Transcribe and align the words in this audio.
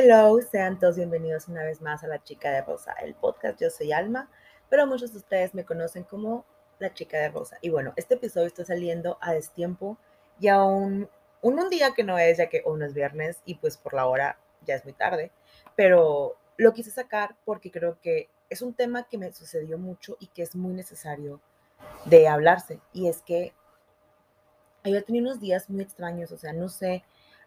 Hello, 0.00 0.40
sean 0.40 0.78
todos 0.78 0.94
bienvenidos 0.94 1.48
una 1.48 1.64
vez 1.64 1.82
más 1.82 2.04
a 2.04 2.06
La 2.06 2.22
Chica 2.22 2.52
de 2.52 2.62
Rosa, 2.62 2.92
el 3.02 3.16
podcast. 3.16 3.60
Yo 3.60 3.68
soy 3.68 3.90
Alma, 3.90 4.30
pero 4.70 4.86
muchos 4.86 5.10
de 5.10 5.18
ustedes 5.18 5.54
me 5.54 5.64
conocen 5.64 6.04
como 6.04 6.44
La 6.78 6.94
Chica 6.94 7.18
de 7.18 7.30
Rosa. 7.30 7.58
Y 7.62 7.70
bueno, 7.70 7.94
este 7.96 8.14
episodio 8.14 8.46
está 8.46 8.64
saliendo 8.64 9.18
a 9.20 9.32
destiempo 9.32 9.98
y 10.38 10.46
a 10.46 10.62
un, 10.62 11.10
un, 11.42 11.68
día 11.68 11.94
que 11.96 12.04
no 12.04 12.16
es, 12.16 12.38
ya 12.38 12.48
que 12.48 12.62
uno 12.64 12.84
es 12.86 12.94
viernes 12.94 13.42
y 13.44 13.56
pues 13.56 13.76
por 13.76 13.92
la 13.92 14.06
hora 14.06 14.38
ya 14.64 14.76
es 14.76 14.84
muy 14.84 14.92
tarde, 14.92 15.32
pero 15.74 16.36
lo 16.56 16.72
quise 16.72 16.92
sacar 16.92 17.34
porque 17.44 17.72
creo 17.72 17.98
que 18.00 18.28
es 18.50 18.62
un 18.62 18.74
tema 18.74 19.08
que 19.08 19.18
me 19.18 19.32
sucedió 19.32 19.78
mucho 19.78 20.16
y 20.20 20.28
que 20.28 20.42
es 20.42 20.54
muy 20.54 20.74
necesario 20.74 21.40
de 22.04 22.28
hablarse. 22.28 22.78
Y 22.92 23.08
es 23.08 23.20
que 23.22 23.52
he 24.84 25.02
tenido 25.02 25.24
unos 25.24 25.40
días 25.40 25.68
muy 25.68 25.82
extraños, 25.82 26.30
o 26.30 26.38
sea, 26.38 26.52
no 26.52 26.68
sé 26.68 27.02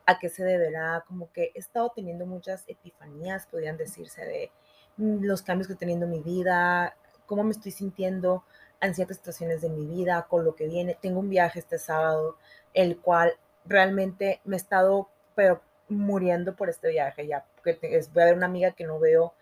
a 0.05 0.20
qué 0.20 0.30
se 0.30 0.44
deberá, 0.44 1.04
como 1.08 1.32
que 1.32 1.52
he 1.55 1.60
estado 1.60 1.91
teniendo 1.96 2.26
muchas 2.26 2.64
epifanías, 2.68 3.48
podrían 3.48 3.78
decirse, 3.78 4.26
de 4.26 4.52
mm, 4.98 5.24
los 5.24 5.41
cambios 5.41 5.68
que 5.68 5.74
he 5.74 5.77
tenido 5.77 6.05
en 6.05 6.12
mi 6.12 6.22
vida, 6.22 6.96
cómo 7.26 7.44
me 7.44 7.52
estoy 7.52 7.72
sintiendo 7.72 8.44
en 8.82 8.96
ciertas 8.96 9.18
situaciones 9.18 9.62
de 9.62 9.70
mi 9.70 9.86
vida, 9.86 10.26
con 10.30 10.44
lo 10.44 10.55
que 10.55 10.68
viene. 10.68 10.98
Tengo 11.00 11.20
un 11.20 11.30
viaje 11.30 11.60
este 11.60 11.77
sábado, 11.77 12.38
el 12.74 13.00
cual 13.00 13.34
realmente 13.66 14.41
me 14.44 14.55
he 14.55 14.58
estado, 14.58 15.10
pero 15.36 15.62
muriendo 15.88 16.55
por 16.55 16.70
este 16.70 16.90
viaje 16.90 17.27
ya, 17.27 17.46
porque 17.55 18.02
voy 18.13 18.24
a 18.24 18.26
ver 18.26 18.36
una 18.36 18.48
amiga 18.48 18.72
que 18.72 18.86
no 18.86 18.99
veo 18.99 19.34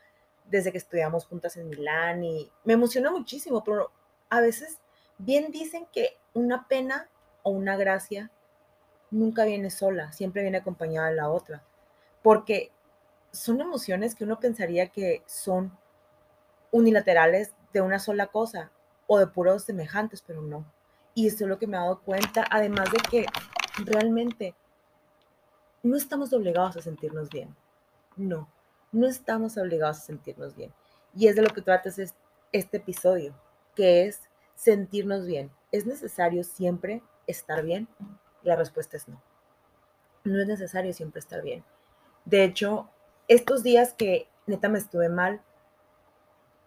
desde 0.46 0.72
que 0.72 0.80
estudiamos 0.80 1.26
juntas 1.26 1.58
en 1.58 1.70
Milán 1.70 2.24
y 2.24 2.52
me 2.64 2.74
emociona 2.74 3.12
muchísimo, 3.12 3.64
pero 3.64 3.92
a 4.30 4.42
veces 4.42 4.80
bien 5.18 5.52
dicen 5.52 5.88
que 5.92 6.18
una 6.34 6.68
pena 6.68 7.08
o 7.44 7.52
una 7.52 7.78
gracia 7.78 8.32
nunca 9.12 9.46
viene 9.46 9.70
sola, 9.70 10.12
siempre 10.12 10.42
viene 10.42 10.60
acompañada 10.60 11.10
de 11.10 11.16
la 11.16 11.30
otra, 11.30 11.64
porque 12.22 12.72
son 13.32 13.62
emociones 13.62 14.16
que 14.16 14.24
uno 14.24 14.40
pensaría 14.40 14.90
que 14.90 15.24
son 15.26 15.72
unilaterales 16.72 17.54
de 17.74 17.82
una 17.82 18.00
sola 18.00 18.28
cosa 18.28 18.72
o 19.08 19.20
de 19.20 19.28
puros 19.28 19.64
semejantes, 19.64 20.22
pero 20.26 20.42
no. 20.42 20.66
Y 21.16 21.28
esto 21.28 21.44
es 21.44 21.50
lo 21.50 21.60
que 21.60 21.68
me 21.68 21.78
he 21.78 21.80
dado 21.80 22.02
cuenta, 22.02 22.46
además 22.50 22.92
de 22.92 23.00
que 23.10 23.26
realmente 23.86 24.56
no 25.84 25.98
estamos 25.98 26.34
obligados 26.34 26.78
a 26.78 26.82
sentirnos 26.82 27.30
bien. 27.30 27.56
No, 28.16 28.50
no 28.92 29.08
estamos 29.08 29.58
obligados 29.58 29.98
a 29.98 30.02
sentirnos 30.02 30.56
bien. 30.56 30.74
Y 31.16 31.28
es 31.28 31.36
de 31.36 31.42
lo 31.42 31.50
que 31.50 31.62
trata 31.62 31.90
este 32.52 32.78
episodio, 32.78 33.34
que 33.76 34.06
es 34.06 34.22
sentirnos 34.56 35.26
bien. 35.26 35.52
¿Es 35.72 35.86
necesario 35.86 36.44
siempre 36.44 37.02
estar 37.28 37.64
bien? 37.64 37.88
La 38.44 38.56
respuesta 38.56 38.98
es 38.98 39.08
no. 39.08 39.22
No 40.24 40.42
es 40.42 40.48
necesario 40.48 40.94
siempre 40.94 41.20
estar 41.20 41.42
bien. 41.42 41.64
De 42.26 42.44
hecho, 42.44 42.90
estos 43.28 43.64
días 43.64 43.94
que 43.94 44.28
neta 44.48 44.70
me 44.70 44.80
estuve 44.80 45.10
mal, 45.10 45.42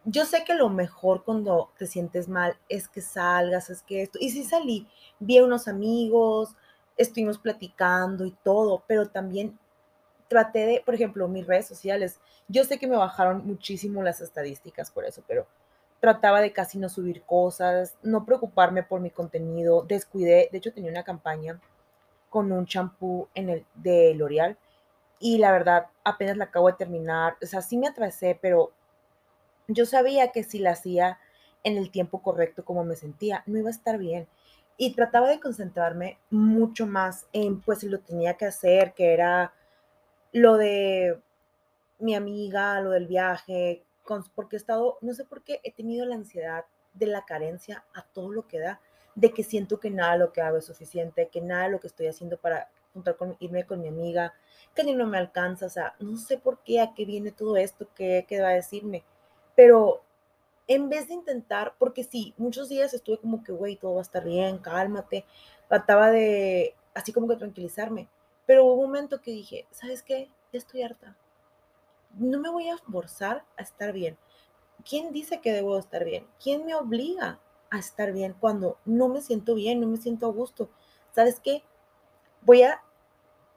yo 0.05 0.25
sé 0.25 0.45
que 0.45 0.55
lo 0.55 0.69
mejor 0.69 1.25
cuando 1.25 1.71
te 1.79 1.87
sientes 1.87 2.29
mal 2.29 2.59
es 2.69 2.89
que 2.89 3.01
salgas, 3.01 3.71
es 3.71 3.83
que 3.83 4.03
esto. 4.03 4.19
Y 4.21 4.31
sí 4.31 4.45
salí, 4.45 4.89
vi 5.21 5.39
a 5.39 5.45
unos 5.45 5.69
amigos, 5.69 6.57
estuvimos 6.97 7.39
platicando 7.39 8.25
y 8.25 8.33
todo, 8.43 8.83
pero 8.87 9.09
también 9.09 9.59
traté 10.29 10.67
de, 10.67 10.83
por 10.85 10.95
ejemplo, 10.95 11.29
mis 11.29 11.47
redes 11.47 11.67
sociales. 11.67 12.21
Yo 12.49 12.65
sé 12.65 12.79
que 12.79 12.89
me 12.89 12.97
bajaron 12.97 13.47
muchísimo 13.47 14.03
las 14.03 14.21
estadísticas 14.21 14.91
por 14.91 15.05
eso, 15.05 15.23
pero 15.27 15.47
trataba 16.03 16.41
de 16.41 16.53
casi 16.53 16.81
no 16.81 16.89
subir 16.89 17.23
cosas, 17.23 17.97
no 18.03 18.25
preocuparme 18.25 18.83
por 18.83 19.01
mi 19.01 19.11
contenido, 19.11 19.85
descuidé, 19.85 20.49
de 20.51 20.59
hecho 20.59 20.73
tenía 20.73 20.91
una 20.91 21.05
campaña 21.05 21.61
con 22.29 22.51
un 22.51 22.67
champú 22.67 23.29
en 23.37 23.51
el 23.51 23.65
de 23.77 24.13
L'Oreal 24.17 24.59
y 25.21 25.39
la 25.39 25.53
verdad 25.53 25.87
apenas 26.03 26.37
la 26.37 26.47
acabo 26.47 26.67
de 26.67 26.73
terminar, 26.73 27.37
o 27.41 27.47
sea, 27.47 27.63
sí 27.63 27.79
me 27.79 27.87
atrasé, 27.87 28.37
pero 28.43 28.73
yo 29.69 29.87
sabía 29.87 30.33
que 30.33 30.43
si 30.43 30.59
la 30.59 30.73
hacía 30.73 31.21
en 31.63 31.77
el 31.77 31.93
tiempo 31.93 32.21
correcto 32.21 32.65
como 32.65 32.83
me 32.83 32.97
sentía, 32.97 33.45
no 33.47 33.61
iba 33.61 33.69
a 33.69 33.71
estar 33.71 33.97
bien. 33.97 34.27
Y 34.77 34.97
trataba 34.97 35.29
de 35.29 35.39
concentrarme 35.39 36.19
mucho 36.31 36.85
más 36.85 37.29
en 37.33 37.61
pues 37.61 37.85
lo 37.85 38.01
tenía 38.01 38.35
que 38.35 38.47
hacer, 38.47 38.93
que 38.95 39.13
era 39.13 39.55
lo 40.33 40.57
de 40.57 41.21
mi 42.01 42.17
amiga, 42.17 42.81
lo 42.81 42.91
del 42.91 43.07
viaje, 43.07 43.85
porque 44.35 44.57
he 44.57 44.59
estado, 44.59 44.99
no 45.01 45.15
sé 45.15 45.25
por 45.25 45.43
qué, 45.43 45.61
he 45.65 45.73
tenido 45.73 46.05
la 46.07 46.17
ansiedad 46.17 46.65
de 46.95 47.07
la 47.07 47.25
carencia 47.25 47.85
a 47.95 48.03
todo 48.03 48.33
lo 48.33 48.47
que 48.47 48.59
da, 48.59 48.81
de 49.15 49.33
que 49.33 49.45
siento 49.45 49.79
que 49.81 49.91
nada 49.91 50.17
lo 50.17 50.33
que 50.33 50.41
hago 50.41 50.59
es 50.59 50.65
suficiente, 50.65 51.29
que 51.29 51.41
nada 51.41 51.69
lo 51.69 51.81
que 51.81 51.87
estoy 51.87 52.07
haciendo 52.07 52.39
para 52.39 52.71
juntar 52.93 53.17
con, 53.17 53.37
irme 53.41 53.67
con 53.67 53.81
mi 53.81 53.89
amiga, 53.89 54.35
que 54.75 54.85
ni 54.85 54.95
no 54.95 55.07
me 55.07 55.19
alcanza, 55.19 55.67
o 55.67 55.71
sea, 55.71 55.95
no 55.99 56.17
sé 56.17 56.39
por 56.39 56.59
qué, 56.63 56.81
a 56.81 56.95
qué 56.95 57.05
viene 57.05 57.33
todo 57.33 57.57
esto, 57.57 57.89
qué, 57.95 58.25
qué 58.29 58.41
va 58.41 58.49
a 58.49 58.55
decirme, 58.55 59.05
pero 59.55 60.03
en 60.67 60.89
vez 60.89 61.09
de 61.09 61.15
intentar, 61.15 61.75
porque 61.79 62.05
sí, 62.05 62.35
muchos 62.37 62.69
días 62.69 62.95
estuve 62.95 63.19
como 63.19 63.43
que, 63.43 63.53
güey, 63.53 63.77
todo 63.77 63.95
va 63.95 64.01
a 64.01 64.03
estar 64.03 64.25
bien, 64.25 64.59
cálmate, 64.59 65.25
trataba 65.69 66.11
de, 66.11 66.75
así 66.95 67.13
como 67.13 67.29
que 67.29 67.37
tranquilizarme, 67.37 68.09
pero 68.47 68.65
hubo 68.65 68.75
un 68.75 68.87
momento 68.87 69.21
que 69.21 69.31
dije, 69.31 69.67
¿sabes 69.71 70.03
qué? 70.03 70.31
Ya 70.53 70.59
estoy 70.59 70.83
harta, 70.83 71.17
no 72.19 72.41
me 72.41 72.51
voy 72.51 72.69
a 72.69 72.79
forzar 72.79 73.45
a 73.57 73.63
estar 73.63 73.93
bien. 73.93 74.19
¿Quién 74.89 75.13
dice 75.13 75.41
que 75.41 75.53
debo 75.53 75.79
estar 75.79 76.05
bien? 76.05 76.27
¿Quién 76.43 76.67
me 76.67 76.75
obliga 76.75 77.39
a 77.71 77.79
estar 77.79 78.13
bien 78.13 78.35
cuando 78.39 78.79
no 78.85 79.09
me 79.09 79.21
siento 79.23 79.55
bien, 79.55 79.81
no 79.81 79.87
me 79.87 79.97
siento 79.97 80.27
a 80.27 80.33
gusto? 80.33 80.69
¿Sabes 81.13 81.41
qué? 81.41 81.63
Voy 82.43 82.63
a 82.63 82.83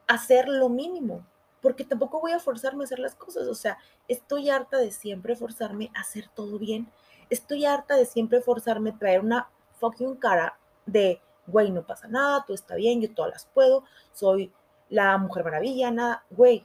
hacer 0.06 0.48
lo 0.48 0.68
mínimo, 0.68 1.26
porque 1.60 1.84
tampoco 1.84 2.20
voy 2.20 2.32
a 2.32 2.38
forzarme 2.38 2.84
a 2.84 2.86
hacer 2.86 2.98
las 2.98 3.14
cosas. 3.14 3.48
O 3.48 3.54
sea, 3.54 3.78
estoy 4.08 4.50
harta 4.50 4.78
de 4.78 4.92
siempre 4.92 5.36
forzarme 5.36 5.90
a 5.94 6.00
hacer 6.00 6.28
todo 6.34 6.58
bien. 6.58 6.88
Estoy 7.28 7.64
harta 7.64 7.96
de 7.96 8.06
siempre 8.06 8.40
forzarme 8.40 8.90
a 8.90 8.98
traer 8.98 9.20
una 9.20 9.50
fucking 9.80 10.16
cara 10.16 10.58
de, 10.86 11.20
güey, 11.46 11.70
no 11.70 11.84
pasa 11.84 12.08
nada, 12.08 12.44
todo 12.46 12.54
está 12.54 12.76
bien, 12.76 13.00
yo 13.00 13.12
todas 13.12 13.32
las 13.32 13.46
puedo, 13.46 13.82
soy 14.12 14.52
la 14.88 15.18
mujer 15.18 15.44
maravilla, 15.44 15.90
nada, 15.90 16.24
güey, 16.30 16.64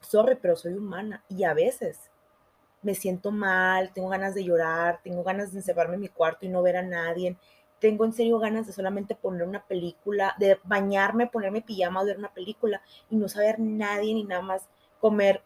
sorry, 0.00 0.36
pero 0.40 0.56
soy 0.56 0.74
humana 0.74 1.24
y 1.28 1.44
a 1.44 1.54
veces 1.54 2.10
me 2.82 2.94
siento 2.94 3.30
mal, 3.30 3.92
tengo 3.92 4.08
ganas 4.08 4.34
de 4.34 4.44
llorar, 4.44 5.00
tengo 5.02 5.22
ganas 5.22 5.52
de 5.52 5.58
encerrarme 5.58 5.94
en 5.94 6.00
mi 6.00 6.08
cuarto 6.08 6.46
y 6.46 6.48
no 6.48 6.62
ver 6.62 6.76
a 6.78 6.82
nadie, 6.82 7.36
tengo 7.78 8.04
en 8.04 8.12
serio 8.12 8.38
ganas 8.38 8.66
de 8.66 8.72
solamente 8.72 9.14
poner 9.14 9.46
una 9.46 9.64
película, 9.66 10.34
de 10.38 10.58
bañarme, 10.64 11.26
ponerme 11.26 11.62
pijama, 11.62 12.04
ver 12.04 12.18
una 12.18 12.32
película 12.32 12.82
y 13.08 13.16
no 13.16 13.28
saber 13.28 13.58
nadie 13.58 14.14
ni 14.14 14.24
nada 14.24 14.42
más 14.42 14.68
comer 15.00 15.42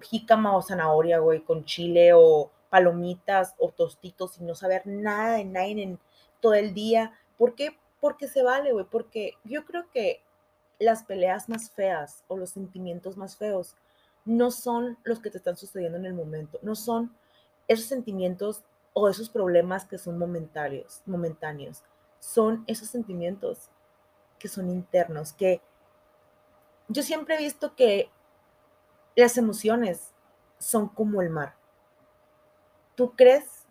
jícama 0.00 0.56
o 0.56 0.62
zanahoria, 0.62 1.18
güey, 1.18 1.40
con 1.40 1.64
chile 1.64 2.12
o 2.14 2.50
palomitas 2.68 3.54
o 3.58 3.70
tostitos 3.70 4.38
y 4.38 4.44
no 4.44 4.54
saber 4.54 4.86
nada 4.86 5.36
de 5.36 5.44
nadie 5.44 5.82
en 5.82 5.98
todo 6.40 6.54
el 6.54 6.74
día. 6.74 7.12
¿Por 7.36 7.54
qué? 7.54 7.76
Porque 8.00 8.28
se 8.28 8.42
vale, 8.42 8.72
güey, 8.72 8.86
porque 8.88 9.32
yo 9.44 9.64
creo 9.64 9.90
que 9.90 10.22
las 10.78 11.02
peleas 11.04 11.48
más 11.48 11.70
feas 11.70 12.24
o 12.28 12.36
los 12.36 12.50
sentimientos 12.50 13.16
más 13.16 13.36
feos 13.36 13.76
no 14.24 14.50
son 14.50 14.98
los 15.04 15.20
que 15.20 15.30
te 15.30 15.38
están 15.38 15.56
sucediendo 15.56 15.98
en 15.98 16.06
el 16.06 16.14
momento, 16.14 16.58
no 16.62 16.74
son 16.74 17.14
esos 17.68 17.86
sentimientos 17.86 18.64
o 18.92 19.08
esos 19.08 19.30
problemas 19.30 19.86
que 19.86 19.98
son 19.98 20.18
momentáneos, 20.18 21.02
momentáneos. 21.06 21.82
Son 22.18 22.64
esos 22.66 22.88
sentimientos 22.88 23.70
que 24.38 24.48
son 24.48 24.68
internos, 24.68 25.32
que 25.32 25.62
yo 26.88 27.02
siempre 27.02 27.36
he 27.36 27.38
visto 27.38 27.76
que 27.76 28.10
las 29.14 29.38
emociones 29.38 30.12
son 30.58 30.88
como 30.88 31.22
el 31.22 31.30
mar. 31.30 31.54
¿Tú 32.96 33.14
crees 33.16 33.66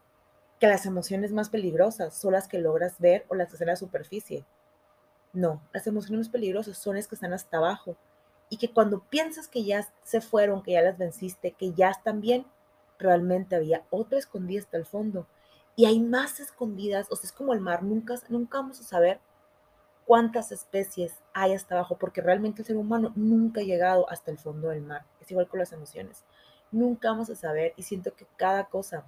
que 0.59 0.67
las 0.67 0.85
emociones 0.85 1.31
más 1.31 1.49
peligrosas 1.49 2.13
son 2.13 2.33
las 2.33 2.47
que 2.47 2.59
logras 2.59 2.99
ver 2.99 3.25
o 3.27 3.35
las 3.35 3.49
que 3.49 3.53
están 3.55 3.67
en 3.67 3.73
la 3.73 3.77
superficie? 3.77 4.45
No, 5.33 5.61
las 5.73 5.85
emociones 5.85 6.29
peligrosas 6.29 6.77
son 6.77 6.95
las 6.95 7.07
que 7.07 7.15
están 7.15 7.33
hasta 7.33 7.57
abajo, 7.57 7.97
y 8.49 8.57
que 8.57 8.71
cuando 8.71 8.99
piensas 9.01 9.47
que 9.47 9.63
ya 9.63 9.87
se 10.03 10.21
fueron, 10.21 10.63
que 10.63 10.73
ya 10.73 10.81
las 10.81 10.97
venciste, 10.97 11.51
que 11.51 11.73
ya 11.73 11.89
están 11.89 12.19
bien, 12.19 12.45
realmente 12.97 13.55
había 13.55 13.85
otra 13.89 14.17
escondida 14.17 14.59
hasta 14.59 14.77
el 14.77 14.85
fondo. 14.85 15.27
Y 15.75 15.85
hay 15.85 15.99
más 15.99 16.39
escondidas, 16.39 17.07
o 17.09 17.15
sea, 17.15 17.27
es 17.27 17.31
como 17.31 17.53
el 17.53 17.61
mar, 17.61 17.83
nunca, 17.83 18.15
nunca 18.27 18.59
vamos 18.59 18.79
a 18.81 18.83
saber 18.83 19.19
cuántas 20.05 20.51
especies 20.51 21.21
hay 21.33 21.53
hasta 21.53 21.75
abajo, 21.75 21.97
porque 21.97 22.21
realmente 22.21 22.63
el 22.63 22.65
ser 22.65 22.77
humano 22.77 23.13
nunca 23.15 23.61
ha 23.61 23.63
llegado 23.63 24.09
hasta 24.09 24.31
el 24.31 24.39
fondo 24.39 24.69
del 24.69 24.81
mar. 24.81 25.05
Es 25.21 25.29
igual 25.29 25.47
con 25.47 25.59
las 25.59 25.71
emociones. 25.71 26.25
Nunca 26.71 27.11
vamos 27.11 27.29
a 27.29 27.35
saber 27.35 27.73
y 27.77 27.83
siento 27.83 28.15
que 28.15 28.25
cada 28.35 28.65
cosa 28.65 29.05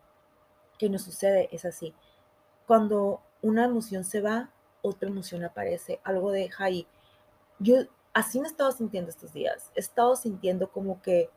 que 0.77 0.89
nos 0.89 1.01
sucede 1.01 1.49
es 1.51 1.65
así. 1.65 1.93
Cuando 2.67 3.21
una 3.41 3.65
emoción 3.65 4.03
se 4.03 4.21
va, 4.21 4.51
otra 4.83 5.09
emoción 5.09 5.43
aparece, 5.43 5.99
algo 6.03 6.31
deja 6.31 6.65
ahí. 6.65 6.87
Yo 7.59 7.85
así 8.13 8.39
me 8.39 8.47
he 8.47 8.51
estado 8.51 8.71
sintiendo 8.71 9.09
estos 9.09 9.33
días. 9.33 9.71
He 9.75 9.79
estado 9.79 10.15
sintiendo 10.15 10.71
como 10.71 11.01
que 11.01 11.29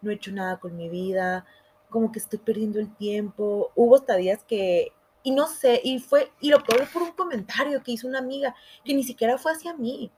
no 0.00 0.10
he 0.10 0.14
hecho 0.14 0.32
nada 0.32 0.58
con 0.58 0.76
mi 0.76 0.88
vida, 0.88 1.46
como 1.90 2.10
que 2.10 2.18
estoy 2.18 2.38
perdiendo 2.38 2.80
el 2.80 2.94
tiempo. 2.96 3.70
Hubo 3.74 3.96
hasta 3.96 4.16
días 4.16 4.42
que, 4.44 4.92
y 5.22 5.30
no 5.30 5.46
sé, 5.46 5.80
y 5.84 5.98
fue, 6.00 6.32
y 6.40 6.50
lo 6.50 6.62
probé 6.62 6.86
por 6.86 7.02
un 7.02 7.12
comentario 7.12 7.82
que 7.82 7.92
hizo 7.92 8.08
una 8.08 8.18
amiga, 8.18 8.54
que 8.84 8.94
ni 8.94 9.04
siquiera 9.04 9.38
fue 9.38 9.52
hacia 9.52 9.74
mí, 9.74 10.10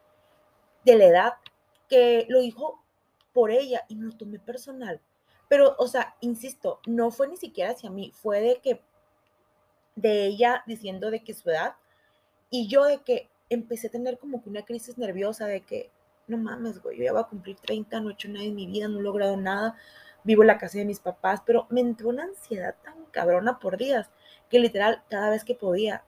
de 0.85 0.97
la 0.97 1.05
edad, 1.07 1.33
que 1.89 2.27
lo 2.29 2.41
dijo 2.41 2.83
por 3.33 3.51
ella 3.51 3.85
y 3.89 3.97
me 3.97 4.07
lo 4.07 4.17
tomé 4.17 4.39
personal. 4.39 5.01
Pero, 5.49 5.75
o 5.79 5.89
sea, 5.89 6.17
insisto, 6.21 6.81
no 6.87 7.11
fue 7.11 7.29
ni 7.29 7.37
siquiera 7.37 7.73
hacia 7.73 7.91
mí, 7.91 8.13
fue 8.15 8.41
de 8.41 8.61
que, 8.61 8.83
de 9.97 10.27
ella 10.27 10.63
diciendo 10.67 11.11
de 11.11 11.23
que 11.23 11.35
su 11.35 11.51
edad 11.51 11.77
y 12.51 12.67
yo 12.67 12.85
de 12.85 13.03
que 13.03 13.31
empecé 13.51 13.89
a 13.89 13.91
tener 13.91 14.19
como 14.19 14.43
que 14.43 14.49
una 14.49 14.65
crisis 14.65 14.99
nerviosa 14.99 15.47
de 15.47 15.61
que, 15.63 15.91
no 16.27 16.39
mames, 16.39 16.83
güey, 16.83 16.99
yo 16.99 17.05
ya 17.05 17.13
voy 17.13 17.23
a 17.23 17.27
cumplir 17.29 17.57
30, 17.57 18.01
no 18.01 18.11
he 18.11 18.13
hecho 18.13 18.29
nada 18.29 18.45
en 18.45 18.55
mi 18.55 18.67
vida, 18.67 18.89
no 18.89 18.99
he 18.99 19.03
logrado 19.03 19.37
nada, 19.37 19.77
vivo 20.23 20.43
en 20.43 20.49
la 20.49 20.59
casa 20.59 20.79
de 20.79 20.85
mis 20.85 21.01
papás, 21.01 21.43
pero 21.45 21.67
me 21.71 21.81
entró 21.81 22.09
una 22.09 22.25
ansiedad 22.25 22.75
tan 22.83 23.05
cabrona 23.07 23.59
por 23.59 23.77
días 23.77 24.11
que 24.49 24.59
literal 24.59 25.03
cada 25.09 25.31
vez 25.31 25.45
que 25.45 25.55
podía, 25.55 26.05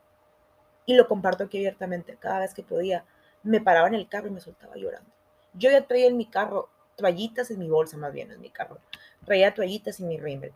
y 0.87 0.95
lo 0.95 1.07
comparto 1.09 1.45
aquí 1.45 1.59
abiertamente, 1.59 2.17
cada 2.17 2.41
vez 2.41 2.55
que 2.55 2.63
podía, 2.63 3.05
me 3.43 3.61
paraba 3.61 3.89
en 3.89 3.95
el 3.95 4.09
carro 4.09 4.29
y 4.29 4.33
me 4.33 4.41
soltaba 4.41 4.77
llorando. 4.77 5.11
Yo 5.53 5.71
ya 5.71 5.87
traía 5.87 6.07
en 6.07 6.17
mi 6.17 6.27
carro 6.27 6.71
toallitas 6.97 7.51
en 7.51 7.59
mi 7.59 7.69
bolsa, 7.69 7.97
más 7.97 8.12
bien 8.12 8.31
en 8.33 8.41
mi 8.41 8.51
carro, 8.51 8.79
traía 9.25 9.53
toallitas 9.55 10.01
en 10.01 10.09
mi 10.09 10.19
rímel. 10.19 10.53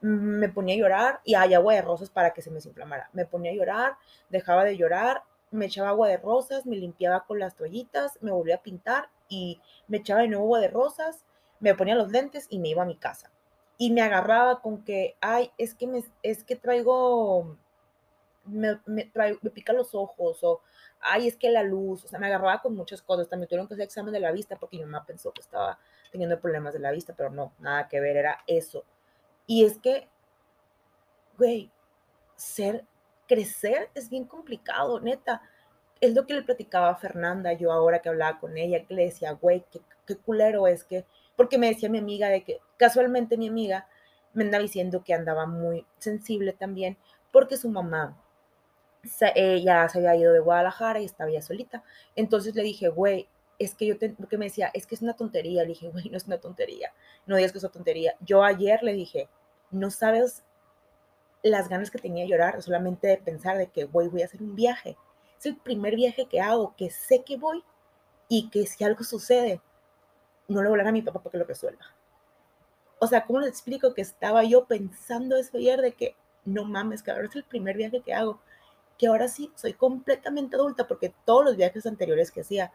Me 0.00 0.48
ponía 0.48 0.74
a 0.74 0.78
llorar 0.78 1.20
y 1.24 1.34
hay 1.34 1.52
agua 1.52 1.74
de 1.74 1.82
rosas 1.82 2.08
para 2.08 2.30
que 2.32 2.40
se 2.40 2.50
me 2.50 2.56
desinflamara. 2.56 3.10
Me 3.12 3.26
ponía 3.26 3.50
a 3.50 3.54
llorar, 3.54 3.96
dejaba 4.30 4.64
de 4.64 4.76
llorar, 4.76 5.24
me 5.50 5.66
echaba 5.66 5.90
agua 5.90 6.08
de 6.08 6.16
rosas, 6.16 6.66
me 6.66 6.76
limpiaba 6.76 7.24
con 7.24 7.38
las 7.38 7.56
toallitas, 7.56 8.18
me 8.20 8.30
volvía 8.30 8.56
a 8.56 8.62
pintar 8.62 9.10
y 9.28 9.60
me 9.88 9.98
echaba 9.98 10.22
de 10.22 10.28
nuevo 10.28 10.44
agua 10.44 10.60
de 10.60 10.68
rosas, 10.68 11.24
me 11.58 11.74
ponía 11.74 11.94
los 11.94 12.10
lentes 12.10 12.46
y 12.50 12.58
me 12.58 12.68
iba 12.68 12.82
a 12.82 12.86
mi 12.86 12.96
casa. 12.96 13.30
Y 13.78 13.90
me 13.92 14.02
agarraba 14.02 14.60
con 14.60 14.84
que, 14.84 15.16
ay, 15.20 15.52
es 15.58 15.74
que, 15.74 15.86
me, 15.86 16.04
es 16.22 16.44
que 16.44 16.56
traigo, 16.56 17.56
me, 18.44 18.80
me, 18.86 19.10
me 19.14 19.50
pica 19.50 19.72
los 19.72 19.94
ojos 19.94 20.44
o, 20.44 20.60
ay, 21.00 21.28
es 21.28 21.36
que 21.36 21.50
la 21.50 21.62
luz, 21.62 22.04
o 22.04 22.08
sea, 22.08 22.18
me 22.18 22.26
agarraba 22.26 22.60
con 22.60 22.74
muchas 22.74 23.02
cosas. 23.02 23.28
También 23.28 23.48
tuvieron 23.48 23.66
que 23.66 23.74
hacer 23.74 23.84
examen 23.84 24.12
de 24.12 24.20
la 24.20 24.32
vista 24.32 24.56
porque 24.58 24.76
mi 24.76 24.84
mamá 24.84 25.04
pensó 25.06 25.32
que 25.32 25.40
estaba 25.40 25.78
teniendo 26.12 26.38
problemas 26.40 26.74
de 26.74 26.80
la 26.80 26.90
vista, 26.90 27.14
pero 27.16 27.30
no, 27.30 27.52
nada 27.58 27.88
que 27.88 28.00
ver, 28.00 28.16
era 28.16 28.38
eso. 28.46 28.84
Y 29.46 29.64
es 29.64 29.78
que, 29.78 30.08
güey, 31.38 31.70
ser, 32.36 32.84
crecer 33.30 33.88
es 33.94 34.10
bien 34.10 34.24
complicado, 34.24 34.98
neta. 34.98 35.40
Es 36.00 36.14
lo 36.14 36.26
que 36.26 36.34
le 36.34 36.42
platicaba 36.42 36.90
a 36.90 36.96
Fernanda, 36.96 37.52
yo 37.52 37.70
ahora 37.70 38.00
que 38.00 38.08
hablaba 38.08 38.40
con 38.40 38.58
ella, 38.58 38.84
que 38.84 38.94
le 38.94 39.04
decía, 39.04 39.32
güey, 39.32 39.64
qué, 39.70 39.80
qué 40.04 40.16
culero 40.16 40.66
es 40.66 40.82
que 40.82 41.04
porque 41.36 41.56
me 41.56 41.68
decía 41.68 41.88
mi 41.88 41.98
amiga 41.98 42.28
de 42.28 42.42
que 42.42 42.58
casualmente 42.76 43.36
mi 43.38 43.48
amiga 43.48 43.86
me 44.32 44.44
andaba 44.44 44.62
diciendo 44.62 45.04
que 45.04 45.14
andaba 45.14 45.46
muy 45.46 45.86
sensible 45.98 46.52
también 46.52 46.96
porque 47.30 47.56
su 47.56 47.70
mamá 47.70 48.20
se, 49.04 49.62
ya 49.62 49.88
se 49.88 49.98
había 49.98 50.16
ido 50.16 50.32
de 50.32 50.40
Guadalajara 50.40 51.00
y 51.00 51.04
estaba 51.04 51.30
ya 51.30 51.40
solita. 51.40 51.84
Entonces 52.16 52.54
le 52.54 52.62
dije, 52.62 52.88
güey, 52.88 53.28
es 53.60 53.74
que 53.74 53.86
yo, 53.86 53.98
te, 53.98 54.10
porque 54.10 54.38
me 54.38 54.46
decía, 54.46 54.70
es 54.74 54.86
que 54.86 54.96
es 54.96 55.02
una 55.02 55.14
tontería. 55.14 55.62
Le 55.62 55.68
dije, 55.68 55.88
güey, 55.88 56.08
no 56.10 56.16
es 56.16 56.26
una 56.26 56.38
tontería. 56.38 56.92
No 57.26 57.36
digas 57.36 57.52
que 57.52 57.58
es 57.58 57.64
una 57.64 57.72
tontería. 57.72 58.16
Yo 58.20 58.42
ayer 58.42 58.82
le 58.82 58.92
dije, 58.92 59.28
no 59.70 59.90
sabes 59.90 60.44
las 61.42 61.68
ganas 61.68 61.90
que 61.90 61.98
tenía 61.98 62.24
de 62.24 62.30
llorar 62.30 62.62
solamente 62.62 63.08
de 63.08 63.16
pensar 63.16 63.56
de 63.56 63.68
que, 63.68 63.84
güey, 63.84 64.08
voy 64.08 64.22
a 64.22 64.26
hacer 64.26 64.42
un 64.42 64.54
viaje. 64.54 64.96
Es 65.38 65.46
el 65.46 65.56
primer 65.56 65.96
viaje 65.96 66.26
que 66.26 66.40
hago, 66.40 66.74
que 66.76 66.90
sé 66.90 67.22
que 67.24 67.36
voy 67.36 67.64
y 68.28 68.50
que 68.50 68.66
si 68.66 68.84
algo 68.84 69.02
sucede, 69.04 69.60
no 70.48 70.62
le 70.62 70.68
voy 70.68 70.80
a 70.80 70.92
mi 70.92 71.02
papá 71.02 71.20
para 71.20 71.32
que 71.32 71.38
lo 71.38 71.44
resuelva. 71.44 71.84
O 72.98 73.06
sea, 73.06 73.24
¿cómo 73.24 73.40
le 73.40 73.48
explico 73.48 73.94
que 73.94 74.02
estaba 74.02 74.44
yo 74.44 74.66
pensando 74.66 75.36
eso 75.36 75.56
ayer 75.56 75.80
de 75.80 75.92
que 75.92 76.14
no 76.44 76.64
mames, 76.64 77.02
que 77.02 77.10
ahora 77.10 77.26
es 77.26 77.36
el 77.36 77.44
primer 77.44 77.76
viaje 77.76 78.02
que 78.02 78.12
hago? 78.12 78.40
Que 78.98 79.06
ahora 79.06 79.28
sí 79.28 79.50
soy 79.54 79.72
completamente 79.72 80.56
adulta 80.56 80.86
porque 80.86 81.14
todos 81.24 81.44
los 81.44 81.56
viajes 81.56 81.86
anteriores 81.86 82.30
que 82.30 82.42
hacía 82.42 82.72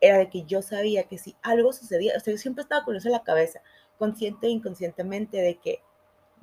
era 0.00 0.18
de 0.18 0.28
que 0.30 0.44
yo 0.44 0.62
sabía 0.62 1.04
que 1.04 1.18
si 1.18 1.36
algo 1.42 1.72
sucedía, 1.72 2.14
o 2.16 2.20
sea, 2.20 2.32
yo 2.32 2.38
siempre 2.38 2.62
estaba 2.62 2.84
con 2.84 2.96
eso 2.96 3.08
en 3.08 3.12
la 3.12 3.22
cabeza, 3.22 3.60
consciente 3.98 4.46
e 4.48 4.50
inconscientemente 4.50 5.38
de 5.38 5.58
que, 5.58 5.82